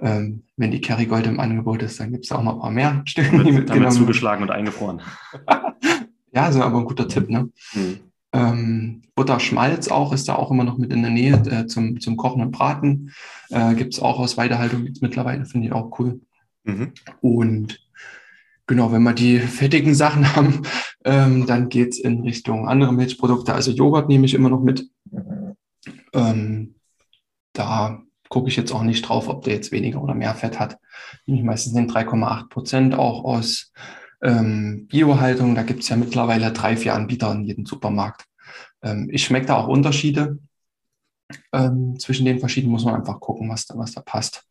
Ähm, 0.00 0.44
wenn 0.56 0.70
die 0.70 0.80
Kerrygold 0.80 1.26
im 1.26 1.40
Angebot 1.40 1.82
ist, 1.82 1.98
dann 1.98 2.12
gibt 2.12 2.24
es 2.24 2.32
auch 2.32 2.42
noch 2.42 2.54
ein 2.54 2.60
paar 2.60 2.70
mehr 2.70 3.02
Stücke. 3.04 3.36
Damit, 3.36 3.68
damit 3.68 3.92
zugeschlagen 3.92 4.42
und 4.42 4.50
eingefroren. 4.50 5.02
ja, 6.32 6.44
also 6.44 6.62
aber 6.62 6.78
ein 6.78 6.84
guter 6.84 7.08
Tipp. 7.08 7.28
Ne? 7.28 7.50
Hm. 7.72 7.98
Ähm, 8.32 9.02
Butterschmalz 9.14 9.88
auch 9.88 10.12
ist 10.12 10.28
da 10.28 10.36
auch 10.36 10.50
immer 10.50 10.64
noch 10.64 10.78
mit 10.78 10.92
in 10.92 11.02
der 11.02 11.10
Nähe 11.10 11.34
äh, 11.50 11.66
zum, 11.66 12.00
zum 12.00 12.16
Kochen 12.16 12.42
und 12.42 12.52
Braten. 12.52 13.12
Äh, 13.50 13.74
Gibt 13.74 13.94
es 13.94 14.00
auch 14.00 14.18
aus 14.18 14.36
Weidehaltung 14.36 14.84
jetzt 14.86 15.02
mittlerweile, 15.02 15.46
finde 15.46 15.66
ich 15.66 15.72
auch 15.72 15.98
cool. 15.98 16.20
Mhm. 16.64 16.92
Und 17.20 17.80
genau, 18.66 18.92
wenn 18.92 19.02
wir 19.02 19.14
die 19.14 19.38
fettigen 19.38 19.94
Sachen 19.94 20.36
haben, 20.36 20.62
ähm, 21.04 21.46
dann 21.46 21.68
geht 21.68 21.94
es 21.94 21.98
in 21.98 22.20
Richtung 22.20 22.68
andere 22.68 22.92
Milchprodukte. 22.92 23.54
Also 23.54 23.72
Joghurt 23.72 24.08
nehme 24.08 24.26
ich 24.26 24.34
immer 24.34 24.50
noch 24.50 24.62
mit. 24.62 24.88
Ähm, 26.12 26.74
da 27.52 28.02
gucke 28.28 28.48
ich 28.48 28.56
jetzt 28.56 28.72
auch 28.72 28.82
nicht 28.82 29.08
drauf, 29.08 29.28
ob 29.28 29.44
der 29.44 29.54
jetzt 29.54 29.72
weniger 29.72 30.02
oder 30.02 30.14
mehr 30.14 30.34
Fett 30.34 30.58
hat. 30.58 30.78
Nehme 31.26 31.40
ich 31.40 31.44
meistens 31.44 31.74
den 31.74 31.90
3,8 31.90 32.48
Prozent 32.48 32.94
auch 32.94 33.24
aus 33.24 33.72
ähm, 34.22 34.86
Biohaltung, 34.88 35.54
da 35.54 35.62
gibt 35.62 35.82
es 35.82 35.88
ja 35.88 35.96
mittlerweile 35.96 36.52
drei, 36.52 36.76
vier 36.76 36.94
Anbieter 36.94 37.32
in 37.32 37.44
jedem 37.44 37.66
Supermarkt. 37.66 38.24
Ähm, 38.82 39.08
ich 39.12 39.24
schmecke 39.24 39.46
da 39.46 39.56
auch 39.56 39.68
Unterschiede. 39.68 40.38
Ähm, 41.52 41.98
zwischen 41.98 42.24
den 42.24 42.40
verschiedenen 42.40 42.72
muss 42.72 42.84
man 42.84 42.94
einfach 42.94 43.20
gucken, 43.20 43.50
was 43.50 43.66
da, 43.66 43.76
was 43.76 43.92
da 43.92 44.00
passt. 44.00 44.44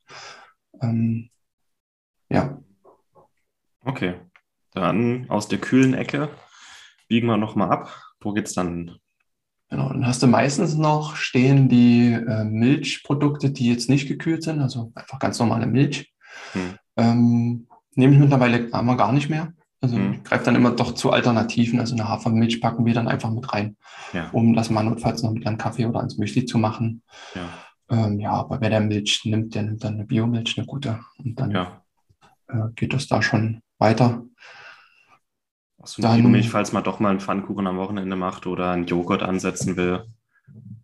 Ähm, 0.81 1.29
ja. 2.29 2.61
Okay. 3.83 4.15
Dann 4.71 5.29
aus 5.29 5.47
der 5.47 5.59
kühlen 5.59 5.93
Ecke 5.93 6.29
biegen 7.07 7.27
wir 7.27 7.37
nochmal 7.37 7.71
ab. 7.71 8.13
Wo 8.19 8.31
geht 8.31 8.47
es 8.47 8.53
dann 8.53 8.99
Genau, 9.69 9.89
dann 9.89 10.07
hast 10.07 10.23
du 10.23 10.27
meistens 10.27 10.75
noch 10.75 11.15
stehen 11.15 11.67
die 11.67 12.13
äh, 12.13 12.45
Milchprodukte, 12.45 13.51
die 13.51 13.69
jetzt 13.69 13.89
nicht 13.89 14.07
gekühlt 14.07 14.43
sind, 14.43 14.61
also 14.61 14.91
einfach 14.95 15.19
ganz 15.19 15.39
normale 15.39 15.67
Milch. 15.67 16.13
Hm. 16.53 16.75
Ähm, 16.95 17.67
nehme 17.95 18.13
ich 18.13 18.19
mittlerweile 18.19 18.69
aber 18.71 18.95
gar 18.95 19.11
nicht 19.11 19.29
mehr. 19.29 19.53
Also 19.81 19.97
mhm. 19.97 20.13
ich 20.13 20.23
greife 20.23 20.45
dann 20.45 20.55
immer 20.55 20.71
doch 20.71 20.93
zu 20.93 21.11
Alternativen. 21.11 21.79
Also 21.79 21.95
eine 21.95 22.07
Hafermilch 22.07 22.61
packen 22.61 22.85
wir 22.85 22.93
dann 22.93 23.07
einfach 23.07 23.29
mit 23.29 23.53
rein, 23.53 23.77
ja. 24.13 24.29
um 24.31 24.55
das 24.55 24.69
mal 24.69 24.83
notfalls 24.83 25.21
noch 25.21 25.31
mit 25.31 25.45
einem 25.45 25.57
Kaffee 25.57 25.85
oder 25.85 25.99
ans 25.99 26.17
Müsli 26.17 26.45
zu 26.45 26.57
machen. 26.57 27.03
Ja. 27.35 27.49
Ähm, 27.89 28.19
ja, 28.19 28.31
aber 28.31 28.59
wer 28.59 28.69
der 28.69 28.81
Milch 28.81 29.21
nimmt, 29.25 29.55
der 29.55 29.63
nimmt 29.63 29.83
dann 29.83 29.95
eine 29.95 30.05
Biomilch, 30.05 30.57
eine 30.57 30.65
gute. 30.65 30.99
Und 31.19 31.39
dann 31.39 31.51
ja. 31.51 31.81
äh, 32.47 32.69
geht 32.75 32.93
das 32.93 33.07
da 33.07 33.21
schon 33.21 33.61
weiter. 33.77 34.23
So 35.87 36.05
eine 36.05 36.21
Biomilch, 36.21 36.49
falls 36.49 36.73
man 36.73 36.83
doch 36.83 36.99
mal 36.99 37.09
einen 37.09 37.19
Pfannkuchen 37.19 37.67
am 37.67 37.77
Wochenende 37.77 38.15
macht 38.15 38.45
oder 38.47 38.71
einen 38.71 38.85
Joghurt 38.85 39.23
ansetzen 39.23 39.77
will. 39.77 40.03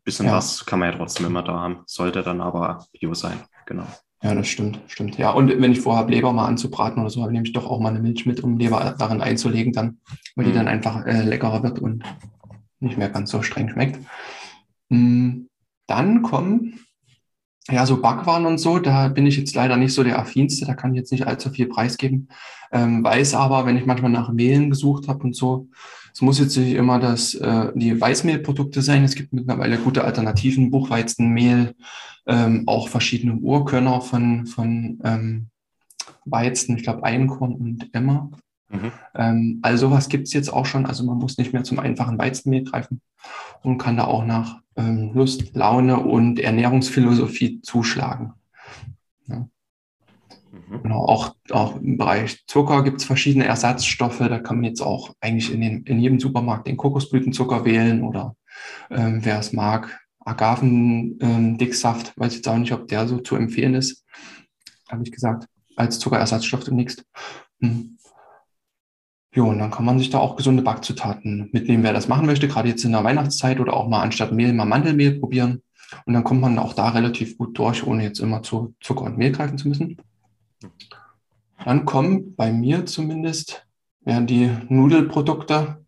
Bisschen 0.04 0.30
was 0.30 0.66
kann 0.66 0.80
man 0.80 0.92
ja 0.92 0.98
trotzdem 0.98 1.28
immer 1.28 1.44
da 1.44 1.60
haben. 1.60 1.78
Sollte 1.86 2.24
dann 2.24 2.42
aber 2.42 2.86
Bio 3.00 3.14
sein, 3.14 3.40
genau. 3.66 3.86
Ja, 4.22 4.34
das 4.36 4.48
stimmt, 4.48 4.80
stimmt. 4.88 5.18
Ja, 5.18 5.32
und 5.32 5.50
wenn 5.50 5.72
ich 5.72 5.82
vorhabe, 5.82 6.12
Leber 6.12 6.32
mal 6.34 6.46
anzubraten 6.48 7.00
oder 7.02 7.10
so, 7.10 7.26
nehme 7.28 7.46
ich 7.46 7.54
doch 7.54 7.70
auch 7.70 7.80
mal 7.80 7.90
eine 7.90 8.00
Milch 8.00 8.26
mit, 8.26 8.42
um 8.42 8.58
Leber 8.58 8.96
darin 8.98 9.22
einzulegen 9.22 9.74
dann, 9.74 10.00
weil 10.36 10.46
die 10.46 10.52
Mhm. 10.52 10.56
dann 10.56 10.68
einfach 10.70 11.06
äh, 11.06 11.24
leckerer 11.24 11.64
wird 11.64 11.80
und 11.80 12.04
nicht 12.80 12.98
mehr 12.98 13.10
ganz 13.10 13.32
so 13.32 13.42
streng 13.42 13.70
schmeckt. 13.70 14.00
Mm, 14.90 15.48
Dann 15.88 16.22
kommen 16.22 16.80
ja 17.70 17.86
so 17.86 18.02
Backwaren 18.02 18.46
und 18.46 18.58
so, 18.58 18.80
da 18.80 19.08
bin 19.08 19.26
ich 19.26 19.38
jetzt 19.38 19.56
leider 19.56 19.78
nicht 19.78 19.94
so 19.94 20.04
der 20.04 20.20
Affinste, 20.20 20.66
da 20.66 20.74
kann 20.74 20.94
ich 20.94 20.98
jetzt 20.98 21.12
nicht 21.12 21.28
allzu 21.28 21.50
viel 21.50 21.68
preisgeben. 21.68 22.28
Ähm, 22.72 23.04
weiß 23.04 23.36
aber, 23.36 23.66
wenn 23.66 23.78
ich 23.78 23.86
manchmal 23.86 24.12
nach 24.12 24.32
Mehlen 24.32 24.70
gesucht 24.70 25.08
habe 25.08 25.24
und 25.24 25.36
so, 25.36 25.68
es 26.14 26.22
muss 26.22 26.40
jetzt 26.40 26.58
nicht 26.58 26.74
immer 26.74 27.00
das, 27.00 27.34
äh, 27.34 27.72
die 27.74 28.00
Weißmehlprodukte 28.00 28.82
sein. 28.82 29.04
Es 29.04 29.16
gibt 29.16 29.34
mittlerweile 29.34 29.78
gute 29.78 30.04
Alternativen, 30.04 30.70
Buchweizenmehl, 30.70 31.76
ähm, 32.28 32.64
auch 32.68 32.88
verschiedene 32.88 33.36
Urkörner 33.36 34.02
von, 34.02 34.46
von 34.46 35.00
ähm, 35.04 35.48
Weizen, 36.26 36.78
ich 36.78 36.84
glaube 36.84 37.04
Einkorn 37.04 37.54
und 37.54 37.90
Emmer. 37.94 38.30
Mhm. 38.70 38.92
Ähm, 39.16 39.60
all 39.64 39.78
sowas 39.78 40.08
gibt 40.08 40.28
es 40.28 40.34
jetzt 40.34 40.54
auch 40.54 40.66
schon. 40.66 40.86
Also 40.86 41.04
man 41.04 41.18
muss 41.18 41.38
nicht 41.38 41.54
mehr 41.54 41.64
zum 41.64 41.80
einfachen 41.80 42.18
Weizenmehl 42.20 42.64
greifen 42.64 43.02
und 43.62 43.78
kann 43.78 43.98
da 43.98 44.06
auch 44.06 44.26
nach 44.26 44.63
Lust, 44.76 45.56
Laune 45.56 46.00
und 46.00 46.40
Ernährungsphilosophie 46.40 47.62
zuschlagen. 47.62 48.34
Mhm. 49.28 50.84
Genau, 50.84 51.06
auch, 51.06 51.36
auch 51.52 51.78
im 51.78 51.98
Bereich 51.98 52.44
Zucker 52.48 52.84
gibt 52.84 53.02
es 53.02 53.06
verschiedene 53.06 53.46
Ersatzstoffe. 53.46 54.20
Da 54.20 54.40
kann 54.40 54.58
man 54.58 54.66
jetzt 54.66 54.82
auch 54.82 55.14
eigentlich 55.20 55.52
in, 55.52 55.62
den, 55.62 55.84
in 55.84 56.00
jedem 56.00 56.20
Supermarkt 56.20 56.68
den 56.68 56.78
Kokosblütenzucker 56.78 57.66
wählen 57.66 58.04
oder 58.04 58.36
ähm, 58.90 59.20
wer 59.24 59.40
es 59.40 59.54
mag, 59.54 60.00
Agavendicksaft. 60.20 62.14
Weiß 62.18 62.36
jetzt 62.36 62.48
auch 62.48 62.58
nicht, 62.58 62.72
ob 62.74 62.88
der 62.88 63.08
so 63.08 63.20
zu 63.20 63.36
empfehlen 63.36 63.74
ist. 63.74 64.06
Habe 64.90 65.04
ich 65.04 65.12
gesagt, 65.12 65.48
als 65.76 66.00
Zuckerersatzstoff 66.00 66.64
demnächst. 66.64 67.04
Hm. 67.62 67.93
Jo, 69.36 69.50
und 69.50 69.58
dann 69.58 69.72
kann 69.72 69.86
man 69.86 69.98
sich 69.98 70.12
da 70.12 70.20
auch 70.20 70.36
gesunde 70.36 70.62
Backzutaten 70.62 71.50
mitnehmen, 71.52 71.84
wer 71.84 71.94
das 71.94 72.08
machen 72.08 72.28
möchte, 72.28 72.48
gerade 72.48 72.70
jetzt 72.70 72.86
in 72.86 72.92
der 72.92 73.04
Weihnachtszeit 73.04 73.60
oder 73.60 73.74
auch 73.74 73.88
mal 73.88 74.02
anstatt 74.02 74.32
Mehl 74.32 74.54
mal 74.54 74.66
Mandelmehl 74.66 75.20
probieren. 75.20 75.64
Und 76.06 76.14
dann 76.14 76.24
kommt 76.24 76.42
man 76.42 76.60
auch 76.60 76.74
da 76.74 76.90
relativ 76.90 77.38
gut 77.38 77.58
durch, 77.58 77.86
ohne 77.86 78.04
jetzt 78.04 78.20
immer 78.20 78.44
zu 78.44 78.76
Zucker 78.80 79.06
und 79.06 79.18
Mehl 79.18 79.32
greifen 79.32 79.58
zu 79.58 79.68
müssen. 79.68 79.98
Dann 81.66 81.86
kommen 81.86 82.36
bei 82.36 82.52
mir 82.52 82.86
zumindest 82.86 83.66
ja, 84.06 84.20
die 84.22 84.52
Nudelprodukte. 84.70 85.84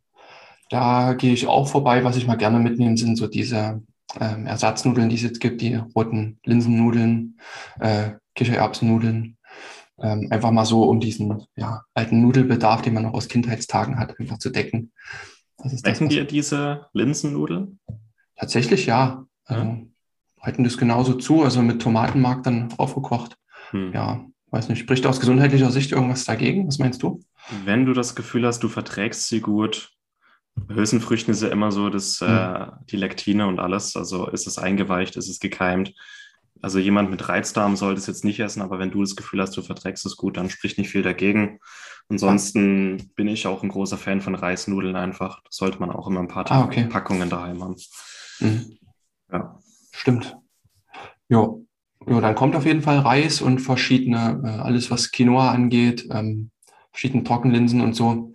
Da 0.70 1.14
gehe 1.14 1.34
ich 1.34 1.48
auch 1.48 1.68
vorbei. 1.68 2.04
Was 2.04 2.18
ich 2.18 2.28
mal 2.28 2.36
gerne 2.36 2.60
mitnehme, 2.60 2.98
sind 2.98 3.16
so 3.16 3.28
diese 3.28 3.84
ähm, 4.20 4.46
Ersatznudeln, 4.48 5.10
die 5.10 5.16
es 5.16 5.24
jetzt 5.24 5.40
gibt, 5.40 5.62
die 5.62 5.76
roten 5.76 6.40
Linsennudeln, 6.46 7.40
äh, 7.80 8.12
Kichererbsennudeln. 8.36 9.38
Ähm, 10.02 10.28
einfach 10.30 10.52
mal 10.52 10.66
so, 10.66 10.84
um 10.84 11.00
diesen 11.00 11.44
ja, 11.56 11.84
alten 11.94 12.22
Nudelbedarf, 12.22 12.82
den 12.82 12.94
man 12.94 13.04
noch 13.04 13.14
aus 13.14 13.28
Kindheitstagen 13.30 13.98
hat, 13.98 14.20
einfach 14.20 14.40
zu 14.40 14.50
decken. 14.50 14.92
Das 15.58 15.72
ist 15.72 15.88
das, 15.88 16.02
was- 16.02 16.10
dir 16.10 16.26
diese 16.26 16.88
Linsennudeln? 16.94 17.80
Tatsächlich 18.36 18.86
ja. 18.88 19.26
Also, 19.46 19.88
halten 20.42 20.64
das 20.64 20.78
genauso 20.78 21.14
zu, 21.14 21.44
also 21.44 21.62
mit 21.62 21.82
Tomatenmark 21.82 22.44
dann 22.44 22.74
aufgekocht. 22.78 23.38
Hm. 23.72 23.94
Ja, 23.94 24.26
weiß 24.52 24.70
nicht, 24.70 24.80
spricht 24.80 25.06
aus 25.06 25.20
gesundheitlicher 25.20 25.72
Sicht 25.72 25.92
irgendwas 25.92 26.26
dagegen? 26.26 26.68
Was 26.68 26.78
meinst 26.80 27.02
du? 27.02 27.22
Wenn 27.64 27.86
du 27.86 27.94
das 27.94 28.16
Gefühl 28.16 28.46
hast, 28.46 28.64
du 28.64 28.68
verträgst 28.68 29.28
sie 29.28 29.40
gut, 29.40 29.92
Hülsenfrüchten 30.70 31.34
ist 31.34 31.42
ja 31.44 31.50
immer 31.50 31.72
so, 31.72 31.90
dass 31.90 32.22
äh, 32.22 32.68
die 32.90 32.98
Lektine 32.98 33.48
und 33.48 33.60
alles, 33.60 33.96
also 33.96 34.28
ist 34.28 34.48
es 34.48 34.58
eingeweicht, 34.58 35.16
ist 35.18 35.30
es 35.30 35.40
gekeimt. 35.40 35.94
Also 36.66 36.80
jemand 36.80 37.12
mit 37.12 37.30
Reizdarm 37.30 37.76
sollte 37.76 38.00
es 38.00 38.08
jetzt 38.08 38.26
nicht 38.26 38.40
essen, 38.40 38.64
aber 38.64 38.80
wenn 38.80 38.90
du 38.90 39.02
das 39.02 39.16
Gefühl 39.16 39.40
hast, 39.40 39.56
du 39.56 39.62
verträgst 39.62 40.04
es 40.04 40.18
gut, 40.18 40.36
dann 40.36 40.50
spricht 40.50 40.80
nicht 40.80 40.90
viel 40.90 41.04
dagegen. 41.04 41.60
Ansonsten 42.10 43.12
bin 43.16 43.28
ich 43.28 43.46
auch 43.46 43.62
ein 43.62 43.70
großer 43.70 44.00
Fan 44.00 44.20
von 44.20 44.34
Reisnudeln 44.34 44.96
einfach. 44.96 45.44
Das 45.44 45.58
sollte 45.58 45.78
man 45.80 45.92
auch 45.92 46.08
immer 46.08 46.22
ein 46.22 46.28
paar 46.28 46.50
Ah, 46.50 46.64
okay. 46.64 46.86
Packungen 46.86 47.30
daheim 47.30 47.62
haben. 47.62 47.76
Mhm. 48.40 48.80
Ja. 49.32 49.60
Stimmt. 49.92 50.38
Jo. 51.30 51.64
jo, 52.08 52.20
dann 52.20 52.34
kommt 52.34 52.56
auf 52.56 52.66
jeden 52.66 52.82
Fall 52.82 52.98
Reis 52.98 53.42
und 53.44 53.60
verschiedene, 53.60 54.42
äh, 54.44 54.48
alles 54.60 54.90
was 54.90 55.12
Quinoa 55.12 55.52
angeht, 55.52 56.08
ähm, 56.10 56.50
verschiedene 56.92 57.24
Trockenlinsen 57.24 57.80
und 57.82 57.94
so. 57.94 58.34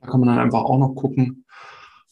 Da 0.00 0.06
kann 0.06 0.20
man 0.20 0.28
dann 0.28 0.38
einfach 0.38 0.62
auch 0.62 0.78
noch 0.78 0.94
gucken. 0.94 1.46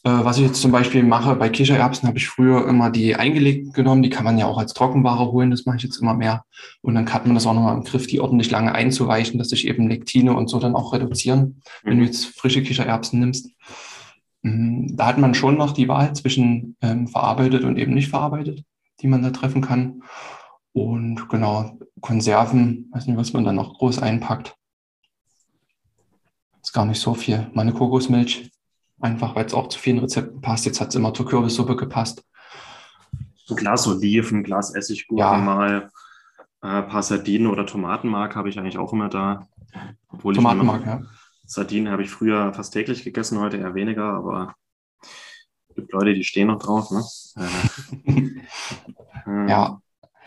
Äh, 0.07 0.25
was 0.25 0.39
ich 0.39 0.45
jetzt 0.45 0.63
zum 0.63 0.71
Beispiel 0.71 1.03
mache, 1.03 1.35
bei 1.35 1.49
Kichererbsen 1.49 2.07
habe 2.07 2.19
ich 2.19 2.29
früher 2.29 2.69
immer 2.69 2.91
die 2.91 3.17
eingelegten 3.17 3.73
genommen. 3.73 4.05
Die 4.05 4.09
kann 4.09 4.25
man 4.25 4.39
ja 4.39 4.47
auch 4.47 4.57
als 4.57 4.73
Trockenware 4.73 5.33
holen. 5.33 5.51
Das 5.51 5.67
mache 5.67 5.79
ich 5.79 5.83
jetzt 5.83 6.01
immer 6.01 6.15
mehr. 6.15 6.45
Und 6.81 6.95
dann 6.95 7.13
hat 7.13 7.27
man 7.27 7.35
das 7.35 7.45
auch 7.45 7.55
nochmal 7.55 7.77
im 7.77 7.83
Griff, 7.83 8.07
die 8.07 8.21
ordentlich 8.21 8.53
lange 8.53 8.73
einzuweichen, 8.73 9.37
dass 9.37 9.49
sich 9.49 9.67
eben 9.67 9.89
Lektine 9.89 10.37
und 10.37 10.49
so 10.49 10.61
dann 10.61 10.77
auch 10.77 10.93
reduzieren, 10.93 11.61
wenn 11.83 11.99
du 11.99 12.05
jetzt 12.05 12.27
frische 12.39 12.63
Kichererbsen 12.63 13.19
nimmst. 13.19 13.51
Mm, 14.43 14.95
Da 14.95 15.07
hat 15.07 15.19
man 15.19 15.35
schon 15.35 15.59
noch 15.59 15.73
die 15.73 15.89
Wahl 15.89 16.15
zwischen 16.15 16.77
ähm, 16.83 17.09
verarbeitet 17.09 17.65
und 17.65 17.77
eben 17.77 17.93
nicht 17.93 18.09
verarbeitet, 18.09 18.63
die 19.01 19.09
man 19.09 19.23
da 19.25 19.31
treffen 19.31 19.61
kann. 19.61 20.03
Und 20.73 21.29
genau, 21.29 21.79
Konserven, 22.01 22.91
weiß 22.93 23.09
nicht, 23.09 23.17
was 23.17 23.33
man 23.33 23.45
da 23.45 23.53
noch 23.53 23.77
groß 23.77 23.99
einpackt. 23.99 24.55
Ist 26.63 26.73
gar 26.73 26.85
nicht 26.85 27.01
so 27.01 27.15
viel. 27.15 27.51
Meine 27.55 27.73
Kokosmilch, 27.73 28.51
einfach 29.01 29.35
weil 29.35 29.47
es 29.47 29.55
auch 29.55 29.69
zu 29.69 29.79
vielen 29.79 29.99
Rezepten 29.99 30.41
passt. 30.41 30.65
Jetzt 30.67 30.81
hat 30.81 30.89
es 30.89 30.95
immer 30.95 31.13
zur 31.15 31.27
Kürbissuppe 31.27 31.77
gepasst. 31.77 32.25
Ein 33.49 33.57
Glas 33.57 33.87
Oliven, 33.87 34.39
ein 34.39 34.45
Glas 34.45 34.75
Essiggurken 34.75 35.19
Ja. 35.19 35.37
mal, 35.39 35.91
äh, 36.63 36.67
ein 36.67 36.89
paar 36.89 37.03
Sardinen 37.03 37.47
oder 37.49 37.67
Tomatenmark 37.67 38.35
habe 38.35 38.49
ich 38.49 38.59
eigentlich 38.59 38.79
auch 38.79 38.93
immer 38.93 39.09
da. 39.09 39.47
Obwohl 40.09 40.33
ich 40.33 40.39
Tomatenmark, 40.39 40.83
immer- 40.83 40.91
ja. 41.01 41.03
Sardinen 41.45 41.93
habe 41.93 42.03
ich 42.03 42.11
früher 42.11 42.53
fast 42.55 42.73
täglich 42.73 43.05
gegessen, 43.05 43.39
heute 43.39 43.59
eher 43.59 43.75
weniger, 43.75 44.05
aber 44.15 44.55
es 45.69 45.77
gibt 45.77 45.93
Leute, 45.93 46.13
die 46.15 46.25
stehen 46.25 46.49
noch 46.49 46.59
drauf. 46.61 46.91
Ne? 46.91 47.05
Äh, 47.37 48.41
äh, 49.27 49.49
Ja, 49.51 49.81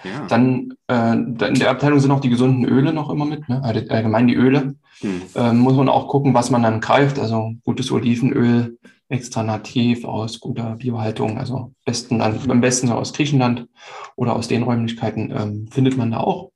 ja. 0.03 0.25
dann 0.27 0.73
äh, 0.87 1.13
in 1.13 1.55
der 1.55 1.71
Abteilung 1.71 1.99
sind 1.99 2.11
auch 2.11 2.21
die 2.21 2.29
gesunden 2.29 2.65
Öle 2.65 2.93
noch 2.93 3.09
immer 3.09 3.25
mit, 3.25 3.47
ne? 3.49 3.61
Allgemein 3.63 4.27
die 4.27 4.35
Öle. 4.35 4.75
Hm. 5.01 5.21
ähm, 5.35 5.59
muss 5.59 5.75
man 5.75 5.87
auch 5.87 6.09
gucken, 6.09 6.33
was 6.33 6.49
man 6.49 6.63
dann 6.63 6.81
greift. 6.81 7.19
Also 7.19 7.53
gutes 7.63 7.91
Olivenöl, 7.91 8.77
extra 9.07 9.43
nativ 9.43 10.05
aus 10.05 10.39
guter 10.39 10.75
Biohaltung, 10.75 11.37
also 11.37 11.73
besten 11.85 12.19
dann, 12.19 12.39
am 12.49 12.61
besten 12.61 12.87
so 12.87 12.93
aus 12.93 13.13
Griechenland 13.13 13.67
oder 14.15 14.35
aus 14.35 14.47
den 14.47 14.63
Räumlichkeiten 14.63 15.31
ähm, 15.31 15.67
findet 15.71 15.97
man 15.97 16.11
da 16.11 16.19
auch. 16.19 16.51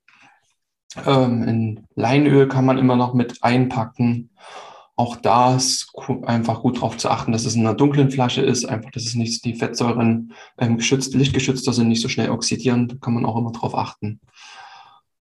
Ähm, 1.06 1.44
in 1.44 1.88
Leinöl 1.96 2.48
kann 2.48 2.66
man 2.66 2.78
immer 2.78 2.96
noch 2.96 3.14
mit 3.14 3.42
einpacken. 3.42 4.30
Auch 4.96 5.16
da 5.16 5.56
ist 5.56 5.92
einfach 6.24 6.62
gut 6.62 6.78
darauf 6.78 6.98
zu 6.98 7.10
achten, 7.10 7.32
dass 7.32 7.46
es 7.46 7.56
in 7.56 7.62
einer 7.62 7.76
dunklen 7.76 8.12
Flasche 8.12 8.42
ist, 8.42 8.66
einfach, 8.66 8.92
dass 8.92 9.06
es 9.06 9.16
nicht 9.16 9.44
die 9.44 9.56
Fettsäuren 9.56 10.34
ähm, 10.60 10.78
geschützt, 10.78 11.16
lichtgeschützter 11.16 11.74
sind, 11.74 11.88
nicht 11.88 12.02
so 12.02 12.10
schnell 12.10 12.30
oxidieren. 12.30 12.88
Da 12.88 12.96
kann 13.02 13.16
man 13.16 13.26
auch 13.26 13.36
immer 13.36 13.52
drauf 13.52 13.76
achten. 13.76 14.20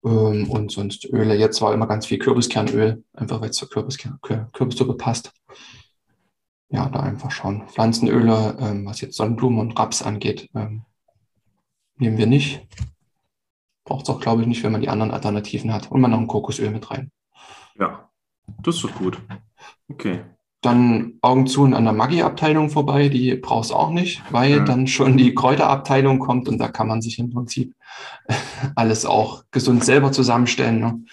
Ähm, 0.02 0.48
und 0.48 0.72
sonst 0.72 1.04
Öle. 1.12 1.36
Jetzt 1.36 1.60
war 1.60 1.74
immer 1.74 1.86
ganz 1.86 2.06
viel 2.06 2.18
Kürbiskernöl, 2.18 3.04
einfach 3.12 3.42
weil 3.42 3.50
es 3.50 3.56
zur 3.56 3.68
Kürbiskern, 3.68 4.18
Kür 4.22 4.48
Kürbissuppe 4.54 4.94
passt. 4.94 5.32
Ja, 6.70 6.88
da 6.88 7.00
einfach 7.00 7.30
schauen. 7.30 7.68
Pflanzenöle, 7.68 8.56
ähm, 8.60 8.86
was 8.86 9.02
jetzt 9.02 9.16
Sonnenblumen 9.16 9.60
und 9.60 9.78
Raps 9.78 10.02
angeht, 10.02 10.48
ähm, 10.54 10.84
nehmen 11.96 12.16
wir 12.16 12.26
nicht. 12.26 12.66
Braucht 13.84 14.04
es 14.04 14.10
auch, 14.10 14.20
glaube 14.20 14.42
ich, 14.42 14.48
nicht, 14.48 14.62
wenn 14.62 14.72
man 14.72 14.80
die 14.80 14.88
anderen 14.88 15.10
Alternativen 15.10 15.72
hat. 15.72 15.90
Und 15.90 16.00
man 16.00 16.12
noch 16.12 16.18
ein 16.18 16.28
Kokosöl 16.28 16.70
mit 16.70 16.90
rein. 16.90 17.10
ja, 17.78 18.08
das 18.62 18.76
ist 18.76 18.94
gut. 18.94 19.20
Okay. 19.90 20.20
Dann 20.62 21.14
Augen 21.22 21.46
zu 21.46 21.62
und 21.62 21.72
an 21.72 21.84
der 21.84 21.94
Maggi-Abteilung 21.94 22.68
vorbei, 22.68 23.08
die 23.08 23.34
brauchst 23.36 23.70
du 23.70 23.74
auch 23.74 23.90
nicht, 23.90 24.22
weil 24.30 24.58
Ja. 24.58 24.64
dann 24.64 24.86
schon 24.86 25.16
die 25.16 25.34
Kräuterabteilung 25.34 26.18
kommt 26.18 26.48
und 26.48 26.58
da 26.58 26.68
kann 26.68 26.86
man 26.86 27.00
sich 27.00 27.18
im 27.18 27.30
Prinzip 27.30 27.74
alles 28.76 29.06
auch 29.06 29.44
gesund 29.50 29.84
selber 29.84 30.12
zusammenstellen. 30.12 30.80
Ne? 30.80 31.04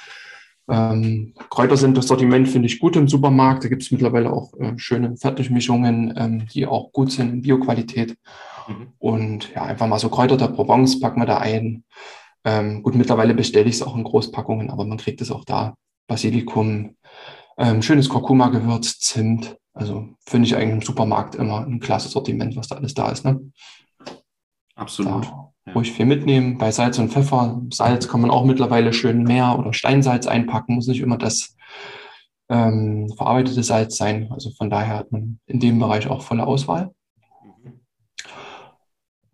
Ähm, 0.70 1.34
Kräuter 1.50 1.78
sind 1.78 1.98
das 1.98 2.08
Sortiment, 2.08 2.50
finde 2.50 2.66
ich, 2.68 2.80
gut 2.80 2.98
im 2.98 3.08
Supermarkt. 3.08 3.64
Da 3.64 3.70
gibt 3.70 3.84
es 3.84 3.92
mittlerweile 3.92 4.32
auch 4.34 4.54
äh, 4.60 4.74
schöne 4.78 5.16
Fertigmischungen, 5.16 6.14
ähm, 6.18 6.48
die 6.54 6.68
auch 6.68 6.92
gut 6.92 7.12
sind 7.12 7.32
in 7.32 7.42
Bioqualität. 7.42 8.18
Mhm. 8.68 8.88
Und 9.00 9.54
ja, 9.54 9.64
einfach 9.64 9.88
mal 9.88 10.00
so 10.00 10.10
Kräuter 10.10 10.36
der 10.36 10.48
Provence 10.50 11.00
packen 11.00 11.22
wir 11.22 11.26
da 11.26 11.38
ein. 11.38 11.86
Ähm, 12.44 12.84
gut, 12.84 12.96
mittlerweile 12.96 13.34
bestelle 13.34 13.70
ich 13.70 13.76
es 13.76 13.82
auch 13.82 13.96
in 13.96 14.04
Großpackungen, 14.04 14.70
aber 14.70 14.86
man 14.86 14.98
kriegt 14.98 15.22
es 15.22 15.32
auch 15.32 15.46
da. 15.46 15.76
Basilikum, 16.08 16.96
ähm, 17.58 17.82
schönes 17.82 18.10
Kurkuma-Gewürz, 18.10 19.00
Zimt. 19.00 19.58
Also 19.74 20.10
finde 20.26 20.48
ich 20.48 20.56
eigentlich 20.56 20.74
im 20.74 20.82
Supermarkt 20.82 21.36
immer 21.36 21.65
ein 21.65 21.80
klasse 21.80 22.10
Sortiment, 22.10 22.56
was 22.56 22.67
da 22.67 22.76
alles 22.76 22.93
da 22.93 23.10
ist. 23.10 23.26
Ne? 23.26 23.52
Absolut. 24.76 25.26
Da 25.26 25.52
Ja. 25.67 25.74
ruhig 25.74 25.91
viel 25.91 26.06
mitnehmen. 26.06 26.58
Bei 26.58 26.72
Salz 26.72 26.98
und 26.98 27.12
Pfeffer, 27.12 27.62
Salz 27.72 28.08
kann 28.08 28.22
man 28.22 28.32
auch 28.32 28.46
mittlerweile 28.46 28.93
schön 28.93 29.24
Meer 29.24 29.58
oder 29.60 29.74
Steinsalz 29.74 30.26
einpacken, 30.28 30.76
muss 30.76 30.88
nicht 30.88 31.02
immer 31.02 31.17
das 31.17 31.56
ähm, 32.50 33.12
verarbeitete 33.17 33.62
Salz 33.63 33.98
sein. 33.98 34.30
Also 34.32 34.52
von 34.52 34.70
daher 34.70 34.96
hat 34.98 35.12
man 35.12 35.39
in 35.46 35.60
dem 35.60 35.80
Bereich 35.80 36.08
auch 36.08 36.22
volle 36.22 36.48
Auswahl. 36.48 36.91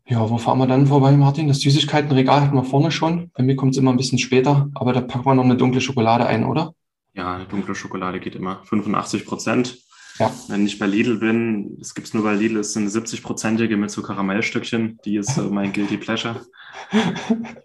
Ja, 0.06 0.30
wo 0.30 0.38
fahren 0.38 0.60
wir 0.60 0.68
dann 0.68 0.88
vorbei, 0.88 1.12
Martin? 1.14 1.48
Das 1.48 1.62
Süßigkeitenregal 1.62 2.42
hatten 2.42 2.56
wir 2.56 2.64
vorne 2.66 2.92
schon. 2.92 3.32
Bei 3.34 3.44
mir 3.44 3.56
kommt 3.56 3.72
es 3.74 3.78
immer 3.78 3.92
ein 3.92 3.98
bisschen 3.98 4.20
später, 4.20 4.70
aber 4.76 4.92
da 4.92 5.00
packen 5.02 5.26
wir 5.26 5.36
noch 5.36 5.46
eine 5.46 5.56
dunkle 5.56 5.80
Schokolade 5.80 6.26
ein, 6.26 6.44
oder? 6.46 6.74
Ja, 7.14 7.36
eine 7.36 7.46
dunkle 7.46 7.76
Schokolade 7.76 8.20
geht 8.20 8.36
immer. 8.36 8.62
85 8.66 9.26
Prozent. 9.26 9.78
Ja. 10.20 10.32
Wenn 10.48 10.66
ich 10.66 10.78
bei 10.78 10.86
Lidl 10.86 11.18
bin, 11.18 11.78
das 11.80 11.96
gibt 11.96 12.08
es 12.08 12.14
nur 12.14 12.24
bei 12.24 12.36
Lidl, 12.36 12.60
es 12.60 12.74
sind 12.74 12.88
70-prozentige 12.88 13.78
mit 13.78 13.90
so 13.90 14.04
Karamellstückchen. 14.04 15.00
Die 15.06 15.18
ist 15.18 15.38
äh, 15.38 15.42
mein 15.42 15.74
Guilty 15.74 15.98
Pleasure. 15.98 16.42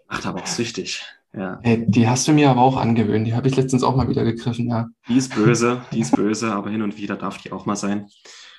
Macht 0.07 0.25
aber 0.25 0.41
auch 0.41 0.47
süchtig. 0.47 1.03
Ja. 1.33 1.59
Hey, 1.61 1.85
die 1.87 2.09
hast 2.09 2.27
du 2.27 2.31
mir 2.31 2.49
aber 2.49 2.61
auch 2.61 2.77
angewöhnt. 2.77 3.27
Die 3.27 3.35
habe 3.35 3.47
ich 3.47 3.55
letztens 3.55 3.83
auch 3.83 3.95
mal 3.95 4.09
wieder 4.09 4.23
gegriffen, 4.23 4.67
ja. 4.67 4.87
Die 5.07 5.17
ist 5.17 5.33
böse, 5.35 5.81
die 5.91 5.99
ist 5.99 6.15
böse, 6.15 6.51
aber 6.51 6.71
hin 6.71 6.81
und 6.81 6.97
wieder 6.97 7.17
darf 7.17 7.37
die 7.37 7.51
auch 7.51 7.65
mal 7.65 7.75
sein. 7.75 8.07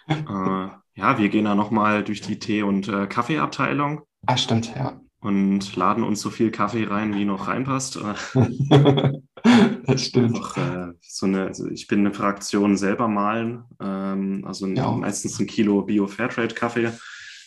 Äh, 0.06 0.68
ja, 0.94 1.18
wir 1.18 1.28
gehen 1.28 1.44
da 1.44 1.54
nochmal 1.54 2.04
durch 2.04 2.20
die 2.20 2.38
Tee- 2.38 2.62
und 2.62 2.88
äh, 2.88 3.06
Kaffeeabteilung. 3.06 4.02
Ah, 4.26 4.36
stimmt, 4.36 4.74
ja. 4.76 5.00
Und 5.20 5.76
laden 5.76 6.02
uns 6.02 6.20
so 6.20 6.30
viel 6.30 6.50
Kaffee 6.50 6.84
rein, 6.84 7.14
wie 7.14 7.26
noch 7.26 7.46
reinpasst. 7.46 7.98
das 9.86 10.04
stimmt. 10.06 10.36
Einfach, 10.36 10.56
äh, 10.56 10.92
so 11.00 11.26
eine, 11.26 11.46
also 11.46 11.68
ich 11.68 11.86
bin 11.86 12.00
eine 12.00 12.14
Fraktion 12.14 12.76
selber 12.76 13.08
malen, 13.08 13.64
ähm, 13.80 14.44
also 14.46 14.66
ja. 14.66 14.90
meistens 14.92 15.38
ein 15.38 15.46
Kilo 15.46 15.82
Bio-Fairtrade-Kaffee. 15.82 16.92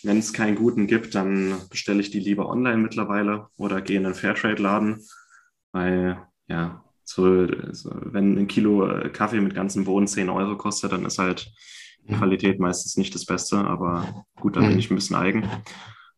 Wenn 0.04 0.18
es 0.18 0.34
keinen 0.34 0.56
guten 0.56 0.86
gibt, 0.86 1.16
dann 1.16 1.56
bestelle 1.70 2.02
ich 2.02 2.12
die 2.12 2.20
lieber 2.20 2.50
online 2.50 2.78
mittlerweile 2.78 3.48
oder 3.58 3.82
gehe 3.82 3.98
in 3.98 4.06
einen 4.06 4.16
Fairtrade-Laden, 4.16 5.02
weil 5.72 6.22
ja, 6.48 6.84
so, 7.06 7.48
so, 7.72 7.92
wenn 7.94 8.38
ein 8.38 8.48
Kilo 8.48 8.88
äh, 8.88 9.10
Kaffee 9.10 9.42
mit 9.42 9.56
ganzem 9.56 9.86
Bohnen 9.86 10.08
10 10.08 10.30
Euro 10.30 10.58
kostet, 10.58 10.92
dann 10.92 11.06
ist 11.06 11.20
halt 11.20 11.52
die 12.08 12.16
Qualität 12.16 12.60
meistens 12.60 12.98
nicht 12.98 13.16
das 13.16 13.26
Beste, 13.26 13.58
aber 13.58 14.26
gut, 14.36 14.58
da 14.58 14.60
bin 14.60 14.74
mhm. 14.74 14.80
ich 14.80 14.92
ein 14.92 14.96
bisschen 14.96 15.16
eigen. 15.16 15.48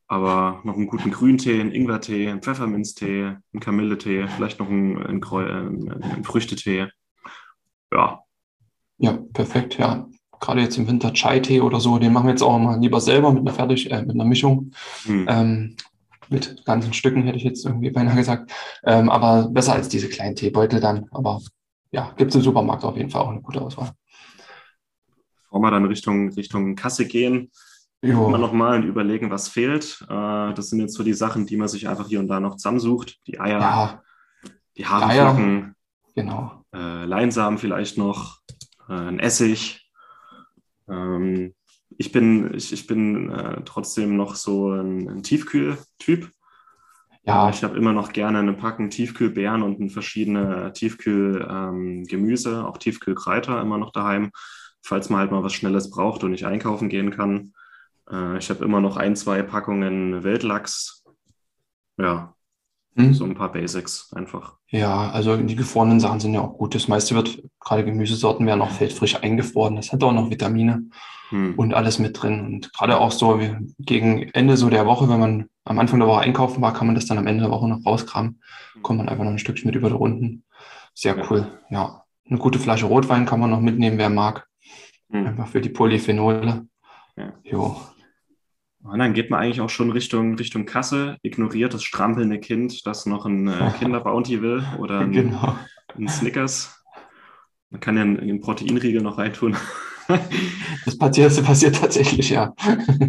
Aber 0.07 0.61
noch 0.63 0.75
einen 0.75 0.87
guten 0.87 1.11
Grüntee, 1.11 1.59
einen 1.59 1.71
Ingwertee, 1.71 2.29
einen 2.29 2.41
Pfefferminztee, 2.41 3.37
einen 3.53 3.59
Kamilletee, 3.59 4.27
vielleicht 4.27 4.59
noch 4.59 4.69
einen, 4.69 4.97
einen, 4.97 5.23
einen, 5.23 6.03
einen 6.03 6.23
Früchtetee. 6.23 6.87
Ja. 7.91 8.21
Ja, 8.97 9.19
perfekt, 9.33 9.77
ja. 9.77 10.07
Gerade 10.39 10.61
jetzt 10.61 10.77
im 10.77 10.87
Winter 10.87 11.11
Chai-Tee 11.13 11.61
oder 11.61 11.79
so, 11.79 11.97
den 11.97 12.13
machen 12.13 12.27
wir 12.27 12.31
jetzt 12.31 12.43
auch 12.43 12.59
mal 12.59 12.79
lieber 12.79 13.01
selber 13.01 13.31
mit 13.31 13.41
einer 13.41 13.53
Fertig, 13.53 13.89
äh, 13.91 14.01
mit 14.01 14.11
einer 14.11 14.25
Mischung. 14.25 14.71
Hm. 15.05 15.25
Ähm, 15.27 15.75
mit 16.29 16.65
ganzen 16.65 16.93
Stücken, 16.93 17.23
hätte 17.23 17.37
ich 17.37 17.43
jetzt 17.43 17.65
irgendwie 17.65 17.91
beinahe 17.91 18.15
gesagt. 18.15 18.51
Ähm, 18.83 19.09
aber 19.09 19.49
besser 19.49 19.73
als 19.73 19.89
diese 19.89 20.09
kleinen 20.09 20.35
Teebeutel 20.35 20.79
dann. 20.79 21.05
Aber 21.11 21.41
ja, 21.91 22.13
gibt 22.17 22.29
es 22.29 22.35
im 22.35 22.41
Supermarkt 22.41 22.83
auf 22.83 22.97
jeden 22.97 23.09
Fall 23.09 23.21
auch 23.21 23.29
eine 23.29 23.41
gute 23.41 23.61
Auswahl 23.61 23.91
bevor 25.55 25.61
wir 25.61 25.71
dann 25.71 25.85
Richtung, 25.85 26.33
Richtung 26.33 26.75
Kasse 26.75 27.07
gehen, 27.07 27.49
jo. 28.05 28.27
immer 28.27 28.37
nochmal 28.37 28.77
und 28.77 28.87
überlegen, 28.87 29.31
was 29.31 29.47
fehlt. 29.47 30.01
Äh, 30.09 30.53
das 30.53 30.69
sind 30.69 30.79
jetzt 30.79 30.93
so 30.93 31.03
die 31.03 31.13
Sachen, 31.13 31.45
die 31.45 31.57
man 31.57 31.67
sich 31.67 31.87
einfach 31.87 32.07
hier 32.07 32.19
und 32.19 32.27
da 32.27 32.39
noch 32.39 32.55
zusammensucht. 32.55 33.19
Die 33.27 33.39
Eier, 33.39 33.59
ja. 33.59 34.03
die 34.77 34.85
Haferflocken, 34.85 35.75
genau. 36.15 36.63
äh, 36.73 37.05
Leinsamen 37.05 37.57
vielleicht 37.57 37.97
noch, 37.97 38.39
äh, 38.89 38.93
ein 38.93 39.19
Essig. 39.19 39.89
Ähm, 40.89 41.53
ich 41.97 42.11
bin, 42.11 42.53
ich, 42.53 42.73
ich 42.73 42.87
bin 42.87 43.29
äh, 43.29 43.61
trotzdem 43.65 44.17
noch 44.17 44.35
so 44.35 44.71
ein, 44.71 45.09
ein 45.09 45.23
Tiefkühl-Typ. 45.23 46.29
Ja. 47.23 47.49
Ich 47.49 47.63
habe 47.63 47.77
immer 47.77 47.93
noch 47.93 48.13
gerne 48.13 48.39
eine 48.39 48.53
Packung 48.53 48.91
Tiefkühlbeeren 48.91 49.63
und 49.63 49.89
verschiedene 49.89 50.71
Tiefkühlgemüse, 50.73 52.51
ähm, 52.51 52.65
auch 52.65 52.77
Tiefkühlkreiter 52.77 53.59
immer 53.61 53.79
noch 53.79 53.91
daheim 53.91 54.31
falls 54.85 55.09
man 55.09 55.19
halt 55.19 55.31
mal 55.31 55.43
was 55.43 55.53
Schnelles 55.53 55.89
braucht 55.89 56.23
und 56.23 56.31
nicht 56.31 56.45
einkaufen 56.45 56.89
gehen 56.89 57.11
kann. 57.11 57.53
Äh, 58.09 58.37
ich 58.37 58.49
habe 58.49 58.63
immer 58.63 58.81
noch 58.81 58.97
ein, 58.97 59.15
zwei 59.15 59.41
Packungen 59.41 60.23
Wildlachs. 60.23 61.03
Ja, 61.97 62.35
hm. 62.95 63.13
so 63.13 63.25
ein 63.25 63.35
paar 63.35 63.51
Basics 63.51 64.13
einfach. 64.13 64.55
Ja, 64.69 65.09
also 65.11 65.37
die 65.37 65.55
gefrorenen 65.55 65.99
Sachen 65.99 66.19
sind 66.19 66.33
ja 66.33 66.41
auch 66.41 66.57
gut. 66.57 66.75
Das 66.75 66.87
meiste 66.87 67.15
wird, 67.15 67.43
gerade 67.59 67.85
Gemüsesorten 67.85 68.45
werden 68.45 68.61
auch 68.61 68.71
feldfrisch 68.71 69.21
eingefroren. 69.21 69.75
Das 69.75 69.91
hat 69.91 70.03
auch 70.03 70.11
noch 70.13 70.29
Vitamine 70.29 70.89
hm. 71.29 71.55
und 71.55 71.73
alles 71.73 71.99
mit 71.99 72.21
drin. 72.21 72.45
Und 72.45 72.73
gerade 72.73 72.99
auch 72.99 73.11
so 73.11 73.39
wie 73.39 73.55
gegen 73.79 74.23
Ende 74.33 74.57
so 74.57 74.69
der 74.69 74.85
Woche, 74.85 75.09
wenn 75.09 75.19
man 75.19 75.49
am 75.65 75.79
Anfang 75.79 75.99
der 75.99 76.07
Woche 76.07 76.21
einkaufen 76.21 76.61
war, 76.61 76.73
kann 76.73 76.87
man 76.87 76.95
das 76.95 77.05
dann 77.05 77.17
am 77.17 77.27
Ende 77.27 77.43
der 77.43 77.51
Woche 77.51 77.67
noch 77.67 77.85
rauskramen. 77.85 78.41
Hm. 78.73 78.81
Kommt 78.81 78.97
man 78.99 79.09
einfach 79.09 79.23
noch 79.23 79.31
ein 79.31 79.39
Stückchen 79.39 79.67
mit 79.67 79.75
über 79.75 79.89
die 79.89 79.95
Runden. 79.95 80.43
Sehr 80.93 81.17
ja. 81.17 81.25
cool. 81.29 81.47
Ja, 81.69 82.03
eine 82.29 82.39
gute 82.39 82.59
Flasche 82.59 82.85
Rotwein 82.85 83.25
kann 83.25 83.39
man 83.39 83.49
noch 83.49 83.61
mitnehmen, 83.61 83.97
wer 83.97 84.09
mag. 84.09 84.47
Mhm. 85.09 85.27
Einfach 85.27 85.47
für 85.47 85.61
die 85.61 85.69
Polyphenole. 85.69 86.67
Ja. 87.17 87.33
Jo. 87.43 87.77
Und 88.85 88.99
dann 88.99 89.13
geht 89.13 89.31
man 89.31 89.39
eigentlich 89.39 89.61
auch 89.61 89.69
schon 89.69 89.89
Richtung, 89.89 90.35
Richtung 90.35 90.65
Kasse, 90.65 91.17
ignoriert 91.23 91.73
das 91.73 91.83
strampelnde 91.83 92.39
Kind, 92.39 92.85
das 92.85 93.05
noch 93.05 93.25
ein 93.25 93.47
äh, 93.47 93.71
Kinderbounty 93.79 94.41
will 94.41 94.63
oder 94.77 94.99
ein, 94.99 95.11
genau. 95.11 95.57
ein 95.97 96.07
Snickers. 96.07 96.83
Man 97.71 97.81
kann 97.81 97.95
ja 97.95 98.03
einen, 98.03 98.19
einen 98.19 98.41
Proteinriegel 98.41 99.01
noch 99.01 99.17
reintun. 99.17 99.55
Das 100.85 100.97
passiert, 100.99 101.31
das 101.31 101.41
passiert 101.41 101.77
tatsächlich, 101.77 102.29
ja. 102.29 102.53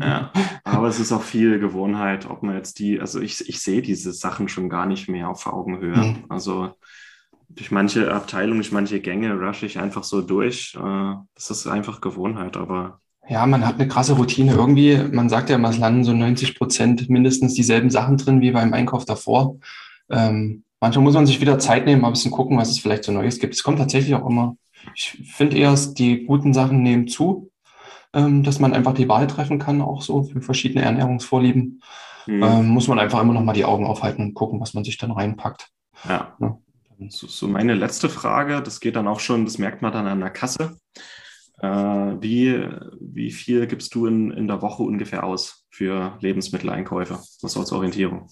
ja. 0.00 0.32
Aber 0.64 0.88
es 0.88 0.98
ist 0.98 1.12
auch 1.12 1.22
viel 1.22 1.58
Gewohnheit, 1.58 2.28
ob 2.28 2.42
man 2.42 2.56
jetzt 2.56 2.78
die, 2.78 2.98
also 3.00 3.20
ich, 3.20 3.46
ich 3.48 3.60
sehe 3.60 3.82
diese 3.82 4.14
Sachen 4.14 4.48
schon 4.48 4.70
gar 4.70 4.86
nicht 4.86 5.06
mehr 5.06 5.28
auf 5.28 5.46
Augenhöhe. 5.46 5.96
Mhm. 5.96 6.24
Also 6.30 6.74
durch 7.50 7.70
manche 7.70 8.12
Abteilungen, 8.12 8.60
durch 8.60 8.72
manche 8.72 9.00
Gänge 9.00 9.38
rush 9.38 9.62
ich 9.62 9.78
einfach 9.78 10.04
so 10.04 10.22
durch. 10.22 10.74
Äh, 10.74 11.14
das 11.34 11.50
ist 11.50 11.66
einfach 11.66 12.00
Gewohnheit, 12.00 12.56
aber. 12.56 13.00
Ja, 13.28 13.44
man 13.46 13.66
hat 13.66 13.74
eine 13.74 13.88
krasse 13.88 14.14
Routine. 14.14 14.52
Irgendwie, 14.52 14.96
man 14.96 15.28
sagt 15.28 15.50
ja 15.50 15.56
immer, 15.56 15.70
es 15.70 15.78
landen 15.78 16.04
so 16.04 16.12
90 16.12 16.56
Prozent 16.56 17.10
mindestens 17.10 17.54
dieselben 17.54 17.90
Sachen 17.90 18.16
drin 18.16 18.40
wie 18.40 18.52
beim 18.52 18.72
Einkauf 18.72 19.04
davor. 19.04 19.56
Ähm, 20.10 20.62
manchmal 20.80 21.04
muss 21.04 21.14
man 21.14 21.26
sich 21.26 21.40
wieder 21.40 21.58
Zeit 21.58 21.86
nehmen, 21.86 22.02
mal 22.02 22.08
ein 22.08 22.12
bisschen 22.12 22.30
gucken, 22.30 22.56
was 22.56 22.70
es 22.70 22.78
vielleicht 22.78 23.04
so 23.04 23.12
Neues 23.12 23.38
gibt. 23.40 23.54
Es 23.54 23.62
kommt 23.62 23.78
tatsächlich 23.78 24.14
auch 24.14 24.28
immer, 24.28 24.56
ich 24.94 25.22
finde 25.32 25.56
eher, 25.56 25.74
die 25.74 26.24
guten 26.24 26.54
Sachen 26.54 26.82
nehmen 26.82 27.08
zu, 27.08 27.50
ähm, 28.12 28.44
dass 28.44 28.60
man 28.60 28.72
einfach 28.72 28.94
die 28.94 29.08
Wahl 29.08 29.26
treffen 29.26 29.58
kann, 29.58 29.82
auch 29.82 30.02
so 30.02 30.22
für 30.22 30.40
verschiedene 30.40 30.84
Ernährungsvorlieben. 30.84 31.82
Mhm. 32.26 32.42
Ähm, 32.42 32.68
muss 32.68 32.88
man 32.88 32.98
einfach 32.98 33.20
immer 33.20 33.34
noch 33.34 33.42
mal 33.42 33.52
die 33.52 33.64
Augen 33.64 33.86
aufhalten 33.86 34.22
und 34.22 34.34
gucken, 34.34 34.60
was 34.60 34.74
man 34.74 34.84
sich 34.84 34.98
dann 34.98 35.10
reinpackt. 35.10 35.68
Ja. 36.08 36.36
ja. 36.40 36.58
So, 37.08 37.26
so, 37.26 37.46
meine 37.46 37.74
letzte 37.74 38.08
Frage, 38.08 38.62
das 38.62 38.80
geht 38.80 38.96
dann 38.96 39.06
auch 39.06 39.20
schon, 39.20 39.44
das 39.44 39.58
merkt 39.58 39.82
man 39.82 39.92
dann 39.92 40.06
an 40.06 40.20
der 40.20 40.30
Kasse. 40.30 40.78
Äh, 41.60 41.68
wie, 41.68 42.68
wie 43.00 43.30
viel 43.30 43.66
gibst 43.66 43.94
du 43.94 44.06
in, 44.06 44.30
in 44.30 44.46
der 44.46 44.62
Woche 44.62 44.82
ungefähr 44.82 45.24
aus 45.24 45.66
für 45.70 46.18
Lebensmitteleinkäufe? 46.20 47.18
Was 47.42 47.56
als 47.56 47.72
Orientierung? 47.72 48.28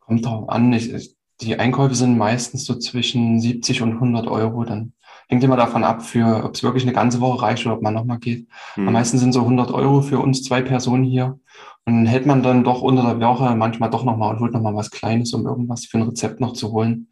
Kommt 0.00 0.26
drauf 0.26 0.48
an. 0.48 0.72
Ich, 0.72 1.16
die 1.40 1.58
Einkäufe 1.58 1.94
sind 1.94 2.18
meistens 2.18 2.64
so 2.64 2.74
zwischen 2.78 3.40
70 3.40 3.82
und 3.82 3.94
100 3.94 4.26
Euro. 4.26 4.64
Dann 4.64 4.92
hängt 5.28 5.42
immer 5.42 5.56
davon 5.56 5.84
ab, 5.84 6.02
für, 6.02 6.44
ob 6.44 6.54
es 6.54 6.62
wirklich 6.62 6.84
eine 6.84 6.92
ganze 6.92 7.20
Woche 7.20 7.42
reicht 7.42 7.64
oder 7.64 7.76
ob 7.76 7.82
man 7.82 7.94
nochmal 7.94 8.18
geht. 8.18 8.46
Hm. 8.74 8.88
Am 8.88 8.92
meisten 8.92 9.18
sind 9.18 9.32
so 9.32 9.40
100 9.40 9.70
Euro 9.70 10.02
für 10.02 10.18
uns 10.18 10.42
zwei 10.42 10.60
Personen 10.60 11.04
hier. 11.04 11.38
Und 11.86 11.96
dann 11.96 12.06
hält 12.06 12.26
man 12.26 12.42
dann 12.42 12.64
doch 12.64 12.82
unter 12.82 13.02
der 13.02 13.28
Woche 13.28 13.54
manchmal 13.56 13.90
doch 13.90 14.04
nochmal 14.04 14.34
und 14.34 14.40
holt 14.40 14.52
nochmal 14.52 14.74
was 14.74 14.90
Kleines, 14.90 15.32
um 15.34 15.46
irgendwas 15.46 15.86
für 15.86 15.98
ein 15.98 16.04
Rezept 16.04 16.40
noch 16.40 16.52
zu 16.52 16.72
holen. 16.72 17.08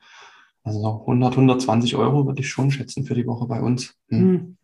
Also 0.64 1.00
100, 1.00 1.32
120 1.32 1.96
Euro 1.96 2.26
würde 2.26 2.40
ich 2.40 2.48
schon 2.48 2.70
schätzen 2.70 3.04
für 3.04 3.14
die 3.14 3.26
Woche 3.26 3.46
bei 3.46 3.60
uns. 3.60 3.94
Hm. 4.08 4.56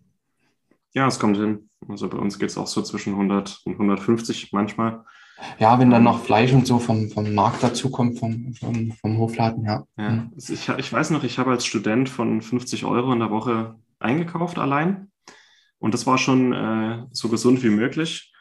Ja, 0.94 1.06
es 1.06 1.18
kommt 1.18 1.36
hin. 1.36 1.68
Also 1.88 2.08
bei 2.08 2.18
uns 2.18 2.38
geht 2.38 2.50
es 2.50 2.58
auch 2.58 2.66
so 2.66 2.82
zwischen 2.82 3.14
100 3.14 3.60
und 3.64 3.74
150 3.74 4.52
manchmal. 4.52 5.04
Ja, 5.58 5.78
wenn 5.78 5.90
dann 5.90 6.02
noch 6.02 6.24
Fleisch 6.24 6.52
und 6.52 6.66
so 6.66 6.78
vom, 6.78 7.10
vom 7.10 7.32
Markt 7.32 7.62
dazukommt, 7.62 8.18
vom, 8.18 8.54
vom, 8.54 8.92
vom 8.92 9.18
Hofladen, 9.18 9.64
ja. 9.64 9.84
ja 9.96 10.08
hm. 10.08 10.32
also 10.34 10.52
ich, 10.52 10.68
ich 10.68 10.92
weiß 10.92 11.10
noch, 11.10 11.22
ich 11.22 11.38
habe 11.38 11.50
als 11.50 11.64
Student 11.64 12.08
von 12.08 12.42
50 12.42 12.84
Euro 12.84 13.12
in 13.12 13.20
der 13.20 13.30
Woche 13.30 13.76
eingekauft 14.00 14.58
allein. 14.58 15.10
Und 15.78 15.94
das 15.94 16.06
war 16.06 16.18
schon 16.18 16.52
äh, 16.52 17.04
so 17.12 17.28
gesund 17.28 17.62
wie 17.62 17.70
möglich. 17.70 18.32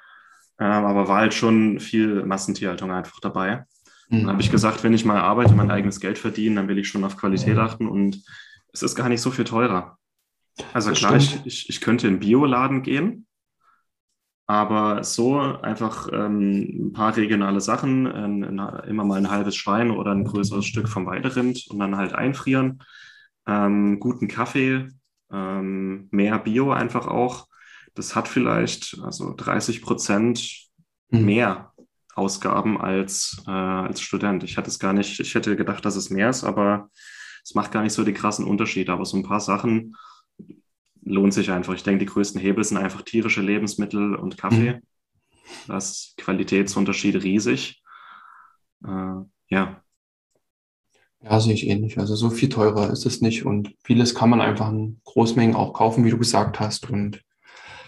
Äh, 0.60 0.66
aber 0.66 1.08
war 1.08 1.20
halt 1.20 1.34
schon 1.34 1.80
viel 1.80 2.26
Massentierhaltung 2.26 2.92
einfach 2.92 3.20
dabei. 3.20 3.66
Mhm. 4.10 4.22
Dann 4.22 4.30
habe 4.32 4.42
ich 4.42 4.52
gesagt, 4.52 4.84
wenn 4.84 4.94
ich 4.94 5.06
mal 5.06 5.20
arbeite, 5.20 5.54
mein 5.54 5.72
eigenes 5.72 6.00
Geld 6.00 6.18
verdiene, 6.18 6.56
dann 6.56 6.68
will 6.68 6.80
ich 6.80 6.88
schon 6.88 7.04
auf 7.04 7.18
Qualität 7.18 7.56
mhm. 7.56 7.60
achten 7.60 7.88
und 7.88 8.24
es 8.74 8.82
ist 8.82 8.96
gar 8.96 9.10
nicht 9.10 9.22
so 9.22 9.32
viel 9.32 9.46
teurer. 9.46 9.98
Also 10.74 10.90
das 10.90 11.00
klar, 11.00 11.16
ich, 11.16 11.46
ich, 11.46 11.70
ich, 11.70 11.82
könnte 11.82 12.08
in 12.08 12.16
den 12.16 12.20
Bioladen 12.20 12.84
gehen, 12.84 13.28
aber 14.48 15.04
so 15.04 15.40
einfach 15.40 16.08
ähm, 16.12 16.88
ein 16.88 16.94
paar 16.94 17.16
regionale 17.16 17.62
Sachen, 17.62 18.08
ein, 18.08 18.44
ein, 18.44 18.80
immer 18.88 19.04
mal 19.04 19.18
ein 19.18 19.30
halbes 19.30 19.56
Schwein 19.56 19.92
oder 19.92 20.12
ein 20.12 20.24
größeres 20.24 20.66
Stück 20.66 20.88
vom 20.90 21.06
Weiderind 21.06 21.68
und 21.70 21.80
dann 21.80 21.98
halt 21.98 22.14
einfrieren, 22.14 22.82
ähm, 23.46 24.00
guten 24.00 24.28
Kaffee, 24.28 24.88
ähm, 25.32 26.08
mehr 26.12 26.40
Bio 26.40 26.72
einfach 26.72 27.08
auch. 27.08 27.48
Das 27.94 28.16
hat 28.16 28.28
vielleicht 28.28 29.00
also 29.04 29.34
30 29.36 29.82
Prozent 29.82 30.70
mhm. 31.10 31.26
mehr 31.26 31.74
Ausgaben 32.16 32.80
als, 32.80 33.44
äh, 33.48 33.52
als 33.52 34.02
Student. 34.02 34.44
Ich 34.44 34.58
hatte 34.58 34.70
es 34.70 34.80
gar 34.80 34.94
nicht, 34.94 35.20
ich 35.20 35.36
hätte 35.36 35.56
gedacht, 35.56 35.86
dass 35.86 35.96
es 35.96 36.10
mehr 36.10 36.30
ist, 36.30 36.44
aber 36.44 36.90
es 37.44 37.54
macht 37.54 37.72
gar 37.72 37.84
nicht 37.84 37.94
so 37.94 38.04
die 38.04 38.14
krassen 38.14 38.46
Unterschiede. 38.46 38.92
Aber 38.92 39.06
so 39.06 39.18
ein 39.18 39.24
paar 39.24 39.40
Sachen 39.40 39.96
lohnt 41.08 41.34
sich 41.34 41.52
einfach. 41.52 41.74
Ich 41.74 41.84
denke, 41.84 42.00
die 42.00 42.12
größten 42.12 42.40
Hebel 42.42 42.64
sind 42.64 42.78
einfach 42.78 43.02
tierische 43.02 43.42
Lebensmittel 43.42 44.16
und 44.16 44.38
Kaffee. 44.38 44.74
Mhm. 44.74 44.82
Da 45.68 45.78
ist 45.78 46.16
Qualitätsunterschied 46.18 47.24
riesig. 47.24 47.82
Äh, 48.84 49.22
ja. 49.50 49.82
Ja, 51.22 51.40
sehe 51.40 51.54
ich 51.54 51.68
ähnlich. 51.68 51.98
Also 51.98 52.16
so 52.16 52.30
viel 52.30 52.50
teurer 52.50 52.92
ist 52.92 53.06
es 53.06 53.22
nicht 53.22 53.46
und 53.46 53.74
vieles 53.84 54.14
kann 54.14 54.30
man 54.30 54.42
einfach 54.42 54.70
in 54.70 55.02
Großmengen 55.04 55.56
auch 55.56 55.74
kaufen, 55.74 56.06
wie 56.06 56.12
du 56.12 56.18
gesagt 56.18 56.60
hast. 56.60 56.90
Und 56.90 57.24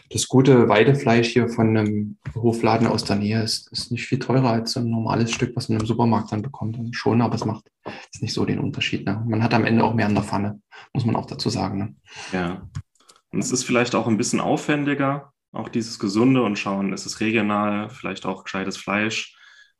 das 0.10 0.28
gute 0.28 0.68
Weidefleisch 0.68 1.30
hier 1.30 1.48
von 1.50 1.78
einem 1.78 2.18
Hofladen 2.34 2.88
aus 2.88 3.04
der 3.04 3.18
Nähe 3.18 3.44
ist, 3.44 3.72
ist 3.72 3.92
nicht 3.92 4.08
viel 4.08 4.18
teurer 4.18 4.50
als 4.50 4.76
ein 4.76 4.90
normales 4.90 5.32
Stück, 5.32 5.56
was 5.56 5.70
man 5.70 5.80
im 5.80 5.86
Supermarkt 5.86 6.32
dann 6.32 6.42
bekommt. 6.42 6.78
Und 6.80 6.96
schon, 6.96 7.22
aber 7.22 7.36
es 7.36 7.46
macht 7.46 7.70
jetzt 7.86 8.22
nicht 8.22 8.34
so 8.34 8.46
den 8.46 8.60
Unterschied. 8.60 9.06
Ne? 9.06 9.24
Man 9.28 9.44
hat 9.44 9.54
am 9.54 9.66
Ende 9.66 9.84
auch 9.84 9.94
mehr 9.94 10.08
in 10.08 10.16
der 10.16 10.24
Pfanne, 10.24 10.60
muss 10.94 11.06
man 11.06 11.16
auch 11.16 11.28
dazu 11.28 11.50
sagen. 11.50 11.78
Ne? 11.78 11.96
Ja. 12.34 12.68
Und 13.32 13.39
es 13.39 13.52
ist 13.52 13.63
vielleicht 13.63 13.96
auch 13.96 14.08
ein 14.08 14.18
bisschen 14.18 14.39
aufwendiger, 14.39 15.34
auch 15.52 15.70
dieses 15.70 16.00
Gesunde 16.00 16.44
und 16.44 16.58
schauen, 16.58 16.94
ist 16.94 17.06
es 17.06 17.20
regional, 17.20 17.89
vielleicht 17.89 18.26
auch 18.26 18.44
gescheites 18.44 18.78
Fleisch. 18.78 19.36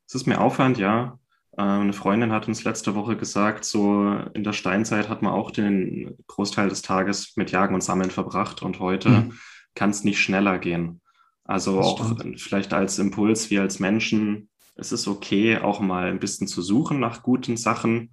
Es 0.06 0.14
ist 0.14 0.26
mehr 0.26 0.40
Aufwand, 0.40 0.78
ja. 0.78 1.18
Ähm, 1.58 1.80
eine 1.82 1.92
Freundin 1.92 2.32
hat 2.32 2.48
uns 2.48 2.64
letzte 2.64 2.94
Woche 2.94 3.16
gesagt, 3.16 3.64
so 3.64 4.12
in 4.34 4.44
der 4.44 4.52
Steinzeit 4.52 5.08
hat 5.08 5.22
man 5.22 5.32
auch 5.32 5.50
den 5.50 6.16
Großteil 6.26 6.68
des 6.68 6.82
Tages 6.82 7.36
mit 7.36 7.50
Jagen 7.50 7.74
und 7.74 7.82
Sammeln 7.82 8.10
verbracht 8.10 8.62
und 8.62 8.78
heute 8.78 9.08
mhm. 9.08 9.32
kann 9.74 9.90
es 9.90 10.04
nicht 10.04 10.20
schneller 10.20 10.58
gehen. 10.58 11.00
Also 11.44 11.76
das 11.78 11.86
auch 11.86 12.14
stimmt. 12.14 12.40
vielleicht 12.40 12.72
als 12.72 12.98
Impuls, 12.98 13.50
wir 13.50 13.62
als 13.62 13.80
Menschen, 13.80 14.48
es 14.76 14.92
ist 14.92 15.08
okay, 15.08 15.58
auch 15.58 15.80
mal 15.80 16.06
ein 16.06 16.20
bisschen 16.20 16.46
zu 16.46 16.62
suchen 16.62 17.00
nach 17.00 17.22
guten 17.22 17.56
Sachen, 17.56 18.12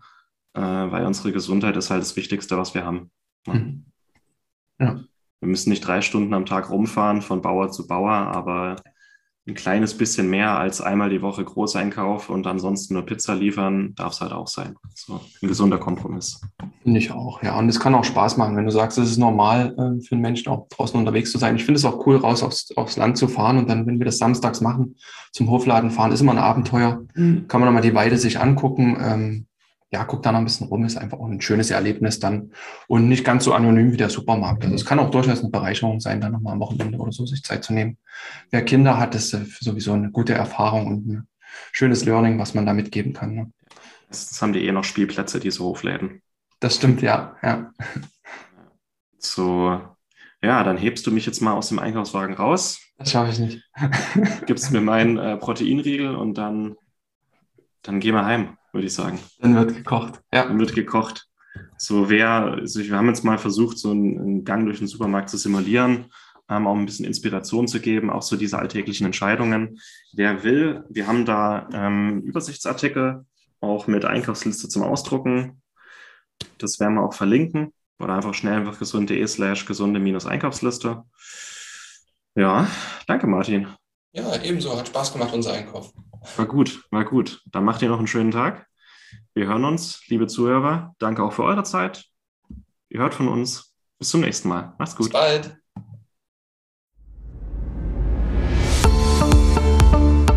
äh, 0.53 0.61
weil 0.61 1.05
unsere 1.05 1.31
Gesundheit 1.31 1.77
ist 1.77 1.91
halt 1.91 2.01
das 2.01 2.15
Wichtigste, 2.15 2.57
was 2.57 2.73
wir 2.73 2.83
haben. 2.83 3.11
Mhm. 3.45 3.85
Ja. 4.79 4.99
Wir 5.39 5.49
müssen 5.49 5.69
nicht 5.69 5.85
drei 5.85 6.01
Stunden 6.01 6.33
am 6.33 6.45
Tag 6.45 6.69
rumfahren 6.69 7.21
von 7.21 7.41
Bauer 7.41 7.71
zu 7.71 7.87
Bauer, 7.87 8.11
aber 8.11 8.77
ein 9.47 9.53
kleines 9.53 9.97
bisschen 9.97 10.29
mehr 10.29 10.57
als 10.57 10.81
einmal 10.81 11.09
die 11.09 11.21
Woche 11.21 11.43
Großeinkauf 11.43 12.29
und 12.29 12.45
ansonsten 12.47 12.95
nur 12.95 13.05
Pizza 13.05 13.33
liefern, 13.33 13.93
darf 13.95 14.13
es 14.13 14.21
halt 14.21 14.33
auch 14.33 14.47
sein. 14.47 14.75
So 14.93 15.21
ein 15.41 15.47
gesunder 15.47 15.77
Kompromiss. 15.77 16.41
Finde 16.83 16.99
ich 16.99 17.11
auch, 17.11 17.41
ja. 17.41 17.57
Und 17.57 17.69
es 17.69 17.79
kann 17.79 17.95
auch 17.95 18.03
Spaß 18.03 18.35
machen, 18.35 18.57
wenn 18.57 18.65
du 18.65 18.71
sagst, 18.71 18.97
es 18.97 19.09
ist 19.09 19.17
normal 19.17 19.73
äh, 19.73 20.03
für 20.03 20.15
einen 20.15 20.21
Menschen 20.21 20.49
auch 20.49 20.67
draußen 20.67 20.99
unterwegs 20.99 21.31
zu 21.31 21.37
sein. 21.37 21.55
Ich 21.55 21.63
finde 21.63 21.77
es 21.77 21.85
auch 21.85 22.05
cool, 22.05 22.17
raus 22.17 22.43
aufs, 22.43 22.75
aufs 22.75 22.97
Land 22.97 23.17
zu 23.17 23.29
fahren 23.29 23.57
und 23.57 23.69
dann, 23.69 23.87
wenn 23.87 23.99
wir 23.99 24.05
das 24.05 24.17
samstags 24.17 24.59
machen, 24.59 24.97
zum 25.31 25.49
Hofladen 25.49 25.91
fahren, 25.91 26.11
ist 26.11 26.21
immer 26.21 26.33
ein 26.33 26.39
Abenteuer. 26.39 27.05
Mhm. 27.15 27.47
Kann 27.47 27.61
man 27.61 27.67
nochmal 27.67 27.89
die 27.89 27.95
Weide 27.95 28.17
sich 28.17 28.39
angucken. 28.41 28.97
Ähm, 28.99 29.47
ja, 29.91 30.03
guck 30.03 30.21
da 30.23 30.31
noch 30.31 30.39
ein 30.39 30.45
bisschen 30.45 30.67
rum, 30.67 30.83
ist 30.83 30.97
einfach 30.97 31.19
auch 31.19 31.27
ein 31.27 31.41
schönes 31.41 31.71
Erlebnis 31.71 32.19
dann 32.19 32.51
und 32.87 33.07
nicht 33.07 33.23
ganz 33.23 33.45
so 33.45 33.53
anonym 33.53 33.93
wie 33.93 33.97
der 33.97 34.09
Supermarkt. 34.09 34.63
Also 34.63 34.75
es 34.75 34.85
kann 34.85 34.99
auch 34.99 35.11
durchaus 35.11 35.39
eine 35.39 35.49
Bereicherung 35.49 35.99
sein, 35.99 36.19
dann 36.19 36.33
nochmal 36.33 36.53
am 36.53 36.59
Wochenende 36.59 36.97
oder 36.97 37.11
so 37.11 37.25
sich 37.25 37.43
Zeit 37.43 37.63
zu 37.63 37.73
nehmen. 37.73 37.97
Wer 38.49 38.63
Kinder 38.65 38.97
hat, 38.97 39.15
ist 39.15 39.29
sowieso 39.61 39.93
eine 39.93 40.11
gute 40.11 40.33
Erfahrung 40.33 40.87
und 40.87 41.07
ein 41.07 41.27
schönes 41.71 42.05
Learning, 42.05 42.37
was 42.37 42.53
man 42.53 42.65
da 42.65 42.73
mitgeben 42.73 43.13
kann. 43.13 43.33
Ne? 43.33 43.51
Das 44.09 44.41
haben 44.41 44.53
die 44.53 44.65
eh 44.65 44.71
noch 44.71 44.83
Spielplätze, 44.83 45.39
diese 45.39 45.63
Hofläden. 45.63 46.21
Das 46.59 46.75
stimmt, 46.75 47.01
ja, 47.01 47.35
ja. 47.43 47.71
So, 49.19 49.79
ja, 50.41 50.63
dann 50.63 50.77
hebst 50.77 51.05
du 51.07 51.11
mich 51.11 51.25
jetzt 51.25 51.41
mal 51.41 51.53
aus 51.53 51.69
dem 51.69 51.79
Einkaufswagen 51.79 52.35
raus. 52.35 52.79
Das 52.97 53.11
schaffe 53.11 53.31
ich 53.31 53.39
nicht. 53.39 53.63
Gibst 54.45 54.71
mir 54.71 54.81
meinen 54.81 55.17
äh, 55.17 55.37
Proteinriegel 55.37 56.15
und 56.15 56.37
dann, 56.37 56.75
dann 57.83 57.99
gehen 57.99 58.15
wir 58.15 58.25
heim 58.25 58.57
würde 58.77 58.87
ich 58.87 58.93
sagen. 58.93 59.19
Dann 59.39 59.55
wird 59.55 59.75
gekocht. 59.75 60.21
Ja. 60.31 60.45
Dann 60.45 60.59
wird 60.59 60.73
gekocht. 60.73 61.27
So 61.77 62.09
wer, 62.09 62.29
also 62.29 62.79
wir 62.79 62.95
haben 62.95 63.07
jetzt 63.07 63.23
mal 63.23 63.37
versucht, 63.37 63.77
so 63.77 63.91
einen, 63.91 64.45
Gang 64.45 64.65
durch 64.65 64.77
den 64.77 64.87
Supermarkt 64.87 65.29
zu 65.29 65.37
simulieren, 65.37 66.05
ähm, 66.49 66.67
auch 66.67 66.75
ein 66.75 66.85
bisschen 66.85 67.05
Inspiration 67.05 67.67
zu 67.67 67.79
geben, 67.79 68.09
auch 68.09 68.21
so 68.21 68.35
diese 68.37 68.59
alltäglichen 68.59 69.05
Entscheidungen. 69.05 69.79
Wer 70.13 70.43
will, 70.43 70.83
wir 70.89 71.07
haben 71.07 71.25
da 71.25 71.67
ähm, 71.73 72.21
Übersichtsartikel, 72.21 73.25
auch 73.59 73.87
mit 73.87 74.05
Einkaufsliste 74.05 74.69
zum 74.69 74.83
Ausdrucken. 74.83 75.61
Das 76.59 76.79
werden 76.79 76.95
wir 76.95 77.03
auch 77.03 77.13
verlinken. 77.13 77.73
Oder 77.99 78.13
einfach 78.13 78.35
schnell 78.35 78.53
einfach 78.53 78.77
gesund.de 78.77 79.25
slash 79.25 79.65
gesunde-einkaufsliste. 79.65 81.01
Ja, 82.35 82.67
danke 83.07 83.25
Martin. 83.25 83.67
Ja, 84.11 84.39
ebenso. 84.43 84.77
Hat 84.77 84.87
Spaß 84.87 85.13
gemacht, 85.13 85.33
unser 85.33 85.53
Einkauf. 85.53 85.91
War 86.35 86.45
gut, 86.45 86.83
war 86.91 87.05
gut. 87.05 87.41
Dann 87.45 87.63
macht 87.63 87.81
ihr 87.81 87.89
noch 87.89 87.99
einen 87.99 88.07
schönen 88.07 88.31
Tag. 88.31 88.67
Wir 89.33 89.47
hören 89.47 89.65
uns, 89.65 90.01
liebe 90.07 90.27
Zuhörer. 90.27 90.95
Danke 90.99 91.23
auch 91.23 91.33
für 91.33 91.43
eure 91.43 91.63
Zeit. 91.63 92.05
Ihr 92.89 92.99
hört 92.99 93.13
von 93.13 93.27
uns. 93.27 93.73
Bis 93.99 94.09
zum 94.09 94.21
nächsten 94.21 94.49
Mal. 94.49 94.73
Macht's 94.77 94.95
gut. 94.95 95.11
Bis 95.11 95.13
bald. 95.13 95.57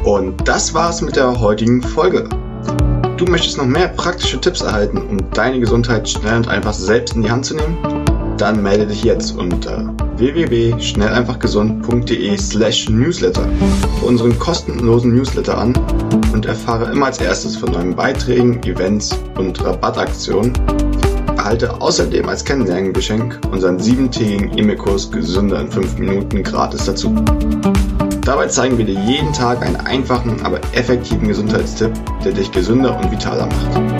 Und 0.05 0.49
das 0.49 0.73
war's 0.73 1.03
mit 1.03 1.17
der 1.17 1.39
heutigen 1.41 1.83
Folge. 1.83 2.29
Du 3.17 3.27
möchtest 3.27 3.59
noch 3.59 3.67
mehr 3.67 3.89
praktische 3.89 4.41
Tipps 4.41 4.63
erhalten, 4.63 4.97
um 4.97 5.31
deine 5.33 5.61
Gesundheit 5.61 6.09
schnell 6.09 6.39
und 6.39 6.49
einfach 6.49 6.73
selbst 6.73 7.15
in 7.17 7.23
die 7.23 7.31
Hand 7.31 7.45
zu 7.45 7.55
nehmen? 7.55 8.00
Dann 8.41 8.63
melde 8.63 8.87
dich 8.87 9.05
jetzt 9.05 9.37
unter 9.37 9.93
www.schnelleinfachgesund.de 10.17 12.39
slash 12.39 12.89
newsletter 12.89 13.47
für 13.99 14.07
unseren 14.07 14.39
kostenlosen 14.39 15.15
Newsletter 15.15 15.59
an 15.59 15.75
und 16.33 16.47
erfahre 16.47 16.91
immer 16.91 17.05
als 17.07 17.19
erstes 17.19 17.59
von 17.59 17.73
neuen 17.73 17.95
Beiträgen, 17.95 18.63
Events 18.63 19.15
und 19.37 19.63
Rabattaktionen. 19.63 20.55
Erhalte 21.37 21.83
außerdem 21.83 22.27
als 22.31 22.43
Kennenlerngeschenk 22.43 23.39
unseren 23.53 23.79
siebentägigen 23.79 24.57
E-Mail-Kurs 24.57 25.11
Gesünder 25.11 25.61
in 25.61 25.71
5 25.71 25.99
Minuten 25.99 26.43
gratis 26.43 26.87
dazu. 26.87 27.15
Dabei 28.25 28.47
zeigen 28.47 28.79
wir 28.79 28.87
dir 28.87 28.99
jeden 29.01 29.35
Tag 29.35 29.61
einen 29.61 29.77
einfachen, 29.77 30.41
aber 30.45 30.61
effektiven 30.73 31.29
Gesundheitstipp, 31.29 31.93
der 32.25 32.33
dich 32.33 32.51
gesünder 32.51 32.99
und 32.99 33.13
vitaler 33.13 33.45
macht. 33.45 34.00